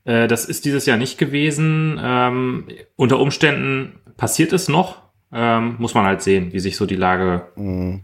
[0.06, 2.00] Äh, das ist dieses Jahr nicht gewesen.
[2.04, 5.02] Ähm, unter Umständen passiert es noch.
[5.32, 8.04] Ähm, muss man halt sehen, wie sich so die Lage mhm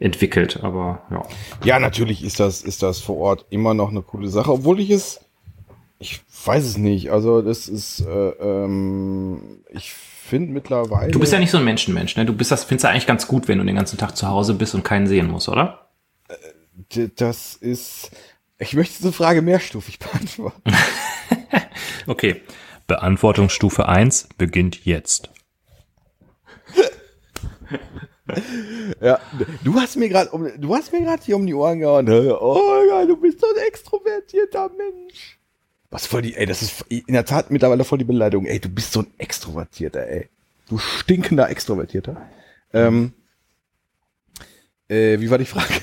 [0.00, 1.22] entwickelt, aber ja.
[1.62, 4.90] Ja, natürlich ist das, ist das vor Ort immer noch eine coole Sache, obwohl ich
[4.90, 5.20] es,
[5.98, 11.12] ich weiß es nicht, also das ist, äh, ähm, ich finde mittlerweile.
[11.12, 12.24] Du bist ja nicht so ein Menschenmensch, ne?
[12.24, 14.54] Du bist das, findest du eigentlich ganz gut, wenn du den ganzen Tag zu Hause
[14.54, 15.90] bist und keinen sehen musst, oder?
[16.28, 18.10] Äh, das ist,
[18.58, 20.72] ich möchte diese Frage mehrstufig beantworten.
[22.06, 22.40] okay.
[22.86, 25.30] Beantwortungsstufe 1 beginnt jetzt.
[29.00, 29.20] ja,
[29.62, 32.08] du hast mir gerade um, du hast mir gerade hier um die Ohren gehauen.
[32.08, 35.38] Oh, du bist so ein extrovertierter Mensch.
[35.90, 38.46] Was voll die, ey, das ist in der Tat mittlerweile voll die Beleidigung.
[38.46, 40.28] Ey, du bist so ein Extrovertierter, ey.
[40.68, 42.28] Du stinkender Extrovertierter.
[42.72, 43.12] Ähm,
[44.88, 45.74] äh, wie war die Frage?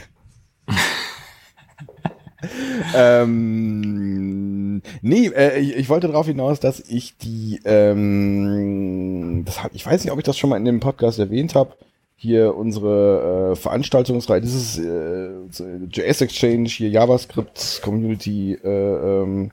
[2.95, 10.03] ähm, nee, äh, ich, ich, wollte darauf hinaus, dass ich die, ähm, das ich weiß
[10.03, 11.75] nicht, ob ich das schon mal in dem Podcast erwähnt habe,
[12.19, 15.29] hier unsere äh, Veranstaltungsreihe, dieses äh,
[15.91, 19.51] JS Exchange, hier JavaScript Community, äh, ähm,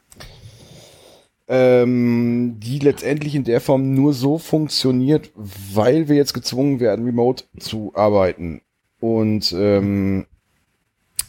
[1.46, 7.44] ähm, die letztendlich in der Form nur so funktioniert, weil wir jetzt gezwungen werden, remote
[7.58, 8.62] zu arbeiten.
[8.98, 10.24] Und ähm,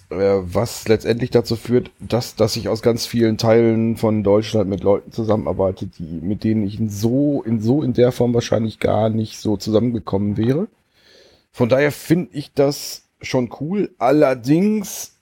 [0.10, 4.84] äh, was letztendlich dazu führt, dass, dass ich aus ganz vielen Teilen von Deutschland mit
[4.84, 9.10] Leuten zusammenarbeite, die, mit denen ich in so, in so in der Form wahrscheinlich gar
[9.10, 10.68] nicht so zusammengekommen wäre.
[11.56, 13.96] Von daher finde ich das schon cool.
[13.98, 15.14] Allerdings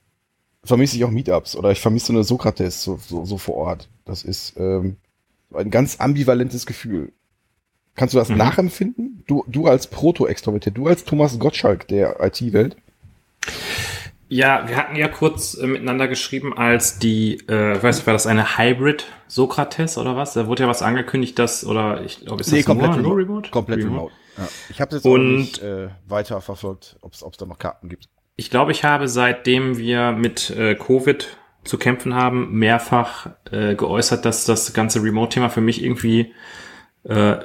[0.63, 3.87] vermisse ich auch Meetups oder ich vermisse so eine Sokrates so, so, so vor Ort.
[4.03, 4.95] Das ist ähm,
[5.53, 7.11] ein ganz ambivalentes Gefühl.
[7.93, 8.37] Kannst du das mhm.
[8.37, 9.23] nachempfinden?
[9.27, 12.77] Du, du als Proto-Extrovertiert, du als Thomas Gottschalk der IT-Welt?
[14.27, 18.25] Ja, wir hatten ja kurz äh, miteinander geschrieben, als die, äh, weiß nicht, war das
[18.25, 20.33] eine Hybrid Sokrates oder was?
[20.33, 23.09] Da wurde ja was angekündigt, dass, oder ich glaube, ist nee, das komplett nur, remote.
[23.09, 23.51] nur remote?
[23.51, 23.95] Komplett remote.
[23.97, 24.22] remote.
[24.37, 24.47] Ja.
[24.69, 28.09] Ich habe jetzt Und- nicht äh, weiter verfolgt, ob es da noch Karten gibt.
[28.35, 34.25] Ich glaube, ich habe seitdem wir mit äh, Covid zu kämpfen haben, mehrfach äh, geäußert,
[34.25, 36.33] dass das ganze Remote-Thema für mich irgendwie,
[37.03, 37.37] äh,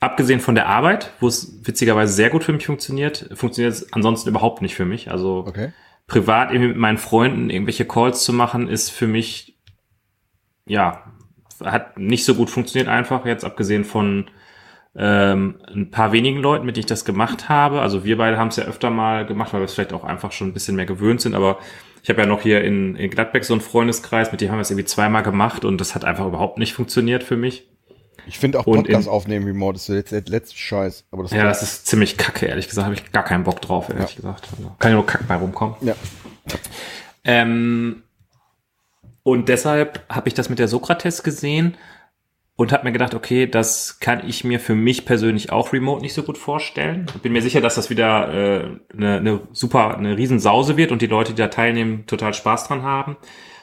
[0.00, 4.30] abgesehen von der Arbeit, wo es witzigerweise sehr gut für mich funktioniert, funktioniert es ansonsten
[4.30, 5.10] überhaupt nicht für mich.
[5.10, 5.72] Also Okay.
[6.06, 9.58] privat irgendwie mit meinen Freunden irgendwelche Calls zu machen, ist für mich,
[10.66, 11.04] ja,
[11.62, 14.30] hat nicht so gut funktioniert einfach, jetzt abgesehen von
[14.96, 17.80] ähm, ein paar wenigen Leuten, mit denen ich das gemacht habe.
[17.80, 20.32] Also wir beide haben es ja öfter mal gemacht, weil wir es vielleicht auch einfach
[20.32, 21.58] schon ein bisschen mehr gewöhnt sind, aber
[22.02, 24.62] ich habe ja noch hier in, in Gladbeck so einen Freundeskreis, mit dem haben wir
[24.62, 27.68] es irgendwie zweimal gemacht und das hat einfach überhaupt nicht funktioniert für mich.
[28.26, 31.04] Ich finde auch Und Podcast in- aufnehmen remote ist der letzte, letzte Scheiß.
[31.10, 33.88] Aber das Ja, das ist ziemlich kacke, ehrlich gesagt, habe ich gar keinen Bock drauf,
[33.90, 34.48] ehrlich gesagt.
[34.56, 35.76] Also, kann ja nur Kack bei rumkommen.
[35.82, 35.94] ja.
[37.24, 38.02] Ähm,
[39.22, 41.76] und deshalb habe ich das mit der Sokrates gesehen
[42.60, 46.12] und habe mir gedacht, okay, das kann ich mir für mich persönlich auch remote nicht
[46.12, 47.06] so gut vorstellen.
[47.22, 51.06] Bin mir sicher, dass das wieder äh, eine, eine super, eine Riesensause wird und die
[51.06, 53.16] Leute, die da teilnehmen, total Spaß dran haben.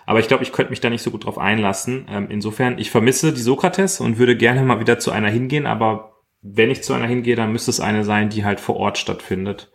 [0.07, 2.07] Aber ich glaube, ich könnte mich da nicht so gut drauf einlassen.
[2.09, 6.13] Ähm, insofern, ich vermisse die Sokrates und würde gerne mal wieder zu einer hingehen, aber
[6.41, 9.71] wenn ich zu einer hingehe, dann müsste es eine sein, die halt vor Ort stattfindet.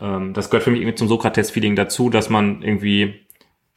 [0.00, 3.25] Ähm, das gehört für mich irgendwie zum Sokrates-Feeling dazu, dass man irgendwie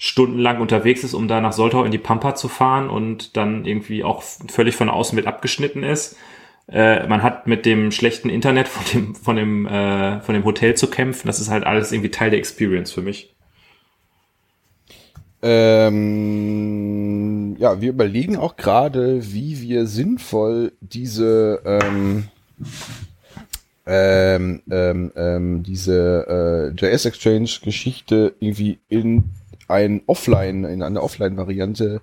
[0.02, 4.04] stundenlang unterwegs ist, um da nach Soltau in die Pampa zu fahren und dann irgendwie
[4.04, 6.16] auch völlig von außen mit abgeschnitten ist.
[6.72, 10.76] Äh, man hat mit dem schlechten Internet von dem, von dem, äh, von dem Hotel
[10.76, 11.28] zu kämpfen.
[11.28, 13.36] Das ist halt alles irgendwie Teil der Experience für mich.
[15.42, 15.98] Ähm,
[17.60, 22.30] ja, wir überlegen auch gerade, wie wir sinnvoll diese ähm,
[23.86, 29.24] ähm, ähm, ähm, diese äh, JS Exchange Geschichte irgendwie in
[29.70, 32.02] ein Offline, in eine Offline-Variante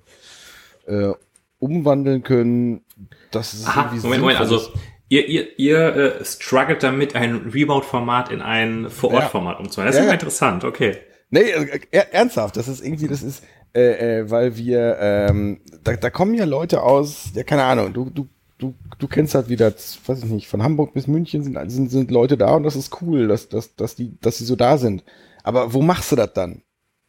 [0.86, 1.10] äh,
[1.58, 2.82] umwandeln können.
[3.30, 4.60] Das ist Aha, irgendwie Moment, Moment, also
[5.08, 9.92] ihr, ihr, ihr äh, struggelt damit, ein Remote-Format in ein Vor-Ort-Format umzuwandeln.
[9.92, 10.12] Das ist Ja, ja.
[10.12, 10.96] interessant, okay.
[11.30, 13.42] Nee, äh, er, ernsthaft, das ist irgendwie, das ist,
[13.74, 18.10] äh, äh, weil wir, ähm, da, da kommen ja Leute aus, ja, keine Ahnung, du,
[18.10, 21.90] du, du, du kennst halt wieder, weiß ich nicht, von Hamburg bis München sind, sind,
[21.90, 24.78] sind Leute da und das ist cool, dass, dass, dass die, dass die so da
[24.78, 25.04] sind.
[25.42, 26.62] Aber wo machst du das dann?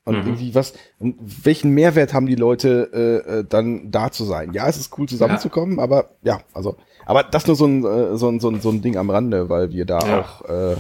[0.08, 0.26] Und Mhm.
[0.26, 2.90] irgendwie was, und welchen Mehrwert haben die Leute,
[3.28, 4.54] äh, äh, dann da zu sein?
[4.54, 8.30] Ja, es ist cool zusammenzukommen, aber ja, also, aber das nur so ein, äh, so
[8.30, 10.20] ein, so ein, so ein Ding am Rande, weil wir da Ja.
[10.20, 10.76] auch, äh,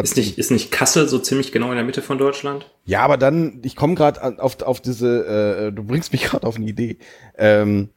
[0.00, 2.70] Ist nicht, ist nicht Kassel so ziemlich genau in der Mitte von Deutschland?
[2.84, 6.54] ja, aber dann, ich komme gerade auf, auf diese, äh, du bringst mich gerade auf
[6.54, 6.98] eine Idee.
[7.36, 7.88] Ähm,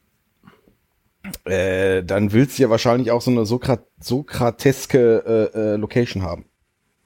[1.44, 6.46] äh, dann willst du ja wahrscheinlich auch so eine Sokrat sokrateske äh, äh, Location haben.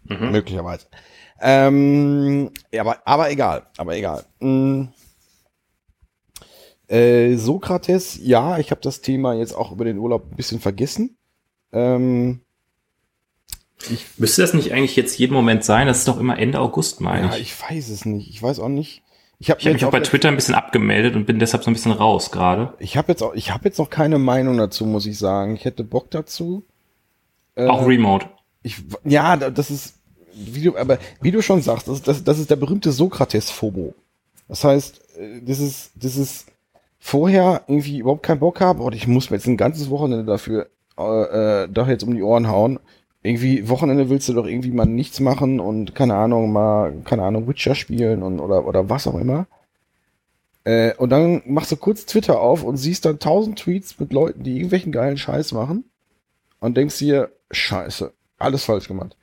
[0.05, 0.31] Mhm.
[0.31, 0.87] Möglicherweise.
[1.41, 4.25] Ähm, ja, aber, aber egal, aber egal.
[4.41, 4.85] Mm.
[6.89, 11.17] Äh, Sokrates, ja, ich habe das Thema jetzt auch über den Urlaub ein bisschen vergessen.
[11.73, 12.41] Ähm,
[14.17, 15.87] Müsste das nicht eigentlich jetzt jeden Moment sein?
[15.87, 17.43] Das ist doch immer Ende August, meine ja, ich.
[17.55, 18.31] ich weiß es nicht.
[18.31, 19.03] Ich weiß auch nicht.
[19.39, 21.71] Ich habe Ich habe mich auch bei Twitter ein bisschen abgemeldet und bin deshalb so
[21.71, 22.73] ein bisschen raus gerade.
[22.79, 25.55] Ich habe jetzt auch, ich habe jetzt noch keine Meinung dazu, muss ich sagen.
[25.57, 26.65] Ich hätte Bock dazu.
[27.57, 28.27] Äh, Auch Remote.
[28.63, 29.94] ich, ja, da- das ist,
[30.37, 33.95] wie du, aber wie du schon sagst, das, das, das ist der berühmte Sokrates-FOMO.
[34.49, 36.47] Das heißt, äh, das ist, das ist
[36.99, 40.69] vorher irgendwie überhaupt keinen Bock haben und ich muss mir jetzt ein ganzes Wochenende dafür,
[40.99, 42.79] äh, äh, doch jetzt um die Ohren hauen.
[43.23, 47.49] Irgendwie, Wochenende willst du doch irgendwie mal nichts machen und keine Ahnung, mal, keine Ahnung,
[47.49, 49.47] Witcher spielen und, oder, oder was auch immer.
[50.65, 54.43] Äh, und dann machst du kurz Twitter auf und siehst dann tausend Tweets mit Leuten,
[54.43, 55.85] die irgendwelchen geilen Scheiß machen
[56.61, 59.17] und denkst dir, scheiße, alles falsch gemacht.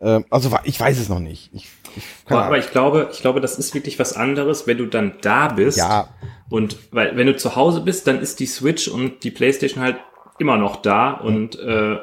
[0.00, 1.50] Ähm, also ich weiß es noch nicht.
[1.52, 5.14] Ich, ich, Aber, ich glaube, ich glaube, das ist wirklich was anderes, wenn du dann
[5.20, 5.78] da bist.
[5.78, 6.08] ja,
[6.50, 9.96] Und weil, wenn du zu Hause bist, dann ist die Switch und die Playstation halt
[10.38, 11.98] immer noch da und äh,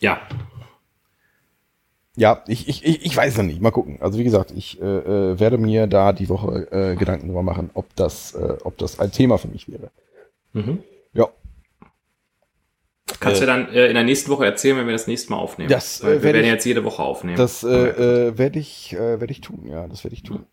[0.00, 0.20] ja,
[2.14, 3.62] ja, ich, ich, ich, ich weiß noch nicht.
[3.62, 3.98] Mal gucken.
[4.00, 7.70] Also wie gesagt, ich äh, äh, werde mir da die Woche äh, Gedanken drüber machen,
[7.72, 9.90] ob das, äh, ob das ein Thema für mich wäre.
[10.52, 10.82] mhm.
[13.20, 15.68] Kannst du dann äh, in der nächsten Woche erzählen, wenn wir das nächste Mal aufnehmen.
[15.70, 17.36] Das, äh, wir werd werden ich- jetzt jede Woche aufnehmen.
[17.36, 19.66] das äh, äh, werde ich, äh, werde ich tun.
[19.66, 20.46] Ja, das werde ich tun.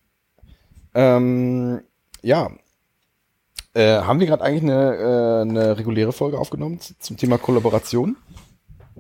[0.94, 1.82] Ähm,
[2.22, 2.50] ja.
[3.74, 8.18] Äh, haben wir gerade eigentlich eine, äh, eine reguläre Folge aufgenommen zum Thema Kollaboration?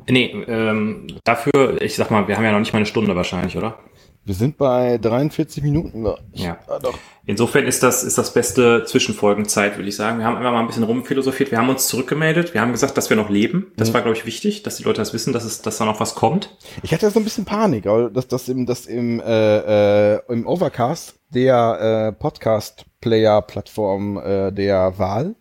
[0.07, 3.57] Nee, ähm, dafür, ich sag mal, wir haben ja noch nicht mal eine Stunde wahrscheinlich,
[3.57, 3.79] oder?
[4.25, 6.05] Wir sind bei 43 Minuten.
[6.33, 6.57] Ich, Ja.
[6.67, 6.97] Ah, doch.
[7.25, 10.19] Insofern ist das, ist das beste Zwischenfolgenzeit, würde ich sagen.
[10.19, 11.51] Wir haben einfach mal ein bisschen rumphilosophiert.
[11.51, 12.53] Wir haben uns zurückgemeldet.
[12.53, 13.71] Wir haben gesagt, dass wir noch leben.
[13.77, 15.99] Das war, glaube ich, wichtig, dass die Leute das wissen, dass, es, dass da noch
[15.99, 16.55] was kommt.
[16.83, 20.45] Ich hatte so ein bisschen Panik, weil das, das im, das im, äh, äh, im
[20.47, 25.35] Overcast, der äh, Podcast-Player-Plattform äh, der Wahl,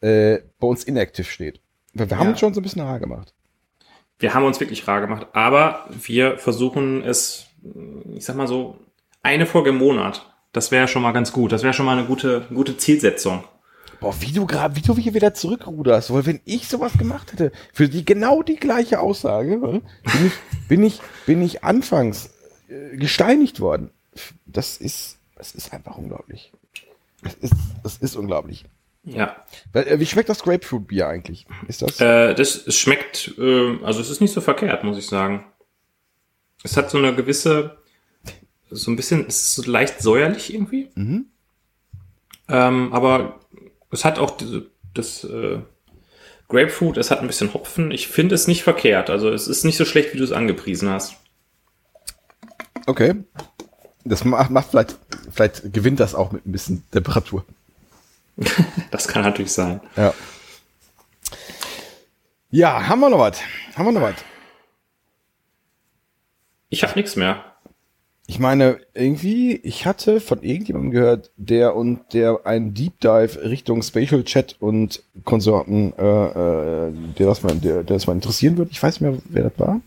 [0.00, 1.60] äh, bei uns inactive steht.
[1.92, 2.30] Wir, wir haben Ja.
[2.30, 3.32] uns schon so ein bisschen rar gemacht.
[4.18, 7.46] Wir haben uns wirklich rar gemacht, aber wir versuchen es,
[8.14, 8.76] ich sag mal so,
[9.22, 10.30] eine Folge im Monat.
[10.52, 11.52] Das wäre schon mal ganz gut.
[11.52, 13.44] Das wäre schon mal eine gute, gute Zielsetzung.
[14.00, 17.52] Boah, wie du gerade, wie du hier wieder zurückruderst, weil wenn ich sowas gemacht hätte,
[17.72, 20.32] für die genau die gleiche Aussage, äh, bin ich,
[20.68, 22.30] bin ich, bin ich anfangs
[22.68, 23.90] äh, gesteinigt worden.
[24.46, 26.52] Das ist, das ist einfach unglaublich.
[27.22, 28.64] Das ist, das ist unglaublich.
[29.04, 29.36] Ja.
[29.72, 31.46] Äh, Wie schmeckt das Grapefruit-Bier eigentlich?
[31.68, 32.00] Ist das?
[32.00, 35.44] Äh, das schmeckt, äh, also es ist nicht so verkehrt, muss ich sagen.
[36.64, 37.76] Es hat so eine gewisse,
[38.70, 40.90] so ein bisschen, es ist so leicht säuerlich irgendwie.
[40.96, 41.26] Mhm.
[42.48, 43.38] Ähm, aber
[43.90, 45.58] es hat auch diese, das äh,
[46.48, 47.90] Grapefruit, es hat ein bisschen Hopfen.
[47.90, 49.10] Ich finde es nicht verkehrt.
[49.10, 51.16] Also es ist nicht so schlecht, wie du es angepriesen hast.
[52.86, 53.14] Okay.
[54.04, 54.96] Das macht, macht vielleicht,
[55.32, 57.44] vielleicht gewinnt das auch mit ein bisschen Temperatur.
[58.90, 59.80] Das kann natürlich sein.
[59.96, 60.14] Ja.
[62.50, 63.40] Ja, haben wir noch was?
[63.76, 64.14] Haben wir noch was?
[66.74, 67.44] Ich habe nichts mehr.
[68.26, 73.80] Ich meine, irgendwie, ich hatte von irgendjemandem gehört, der und der einen Deep Dive Richtung
[73.82, 76.02] Spatial Chat und Konsorten, äh,
[76.88, 78.72] äh, der, das mal, der, der das mal interessieren würde.
[78.72, 79.80] Ich weiß nicht mehr, wer das war.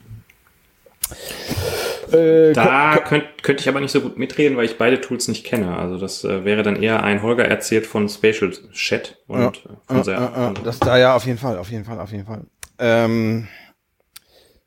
[2.17, 5.43] Äh, Da könnte könnt ich aber nicht so gut mitreden, weil ich beide Tools nicht
[5.43, 5.75] kenne.
[5.77, 9.51] Also das äh, wäre dann eher ein Holger erzählt von Spatial Chat und Ja.
[9.88, 12.25] von sehr, äh, äh, das da ja auf jeden Fall, auf jeden Fall, auf jeden
[12.25, 12.45] Fall.
[12.79, 13.49] Ähm,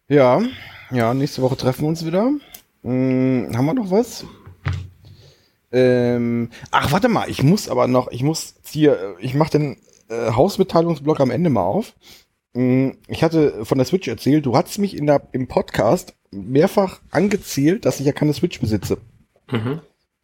[0.08, 0.42] ja,
[0.90, 2.30] ja, nächste Woche treffen wir uns wieder.
[2.82, 4.24] Hm, haben wir noch was?
[5.72, 9.76] Ähm, ach, warte mal, ich muss aber noch, ich muss hier, ich mache den
[10.08, 11.94] äh, Hausmitteilungsblock am Ende mal auf.
[12.54, 17.00] Hm, Ich hatte von der Switch erzählt, du hattest mich in der, im Podcast mehrfach
[17.10, 18.98] angezählt, dass ich ja keine Switch besitze.
[19.50, 19.80] Mhm.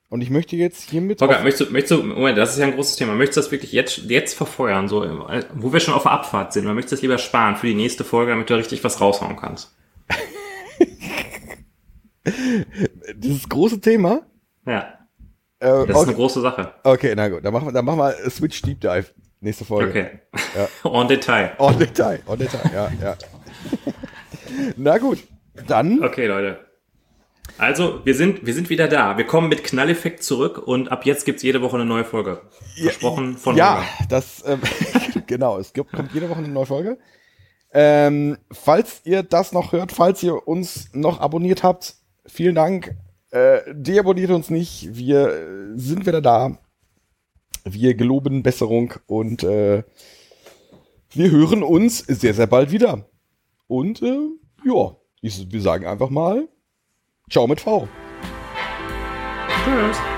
[0.08, 1.20] Und ich möchte jetzt hiermit.
[1.22, 3.14] Auf- möchtest du, möchtest du, Moment, das ist ja ein großes Thema.
[3.14, 5.04] Möchtest du das wirklich jetzt, jetzt verfeuern, so,
[5.54, 6.64] wo wir schon auf der Abfahrt sind?
[6.64, 9.74] Möchtest du das lieber sparen für die nächste Folge, damit du richtig was raushauen kannst?
[13.14, 14.22] dieses große Thema.
[14.66, 14.92] Ja,
[15.58, 16.02] Äh, das ist okay.
[16.08, 16.72] eine große Sache.
[16.84, 19.06] Okay, na gut, dann machen wir, dann machen wir Switch Deep Dive.
[19.40, 19.88] Nächste Folge.
[19.90, 20.20] Okay.
[20.84, 21.52] En Detail.
[21.58, 23.16] En Detail, en Detail, ja, ja.
[24.76, 25.18] na gut,
[25.66, 26.58] dann, Okay, Leute.
[27.58, 29.16] Also, wir sind, wir sind wieder da.
[29.16, 32.42] Wir kommen mit Knalleffekt zurück und ab jetzt gibt's jede Woche eine neue Folge.
[32.82, 33.86] Versprochen von ja, Holger.
[34.10, 34.60] das, ähm,
[35.26, 36.98] genau, es gibt, kommt jede Woche eine neue Folge.
[37.72, 41.94] Ähm, falls ihr das noch hört, falls ihr uns noch abonniert habt,
[42.28, 42.96] vielen Dank.
[43.30, 46.58] Äh, deabonniert uns nicht, wir äh, sind wieder da.
[47.64, 49.82] Wir geloben Besserung und äh,
[51.10, 53.08] wir hören uns sehr, sehr bald wieder.
[53.66, 54.18] Und äh,
[54.64, 56.48] ja, wir sagen einfach mal
[57.28, 57.88] Ciao mit V.
[59.64, 60.15] Tschüss.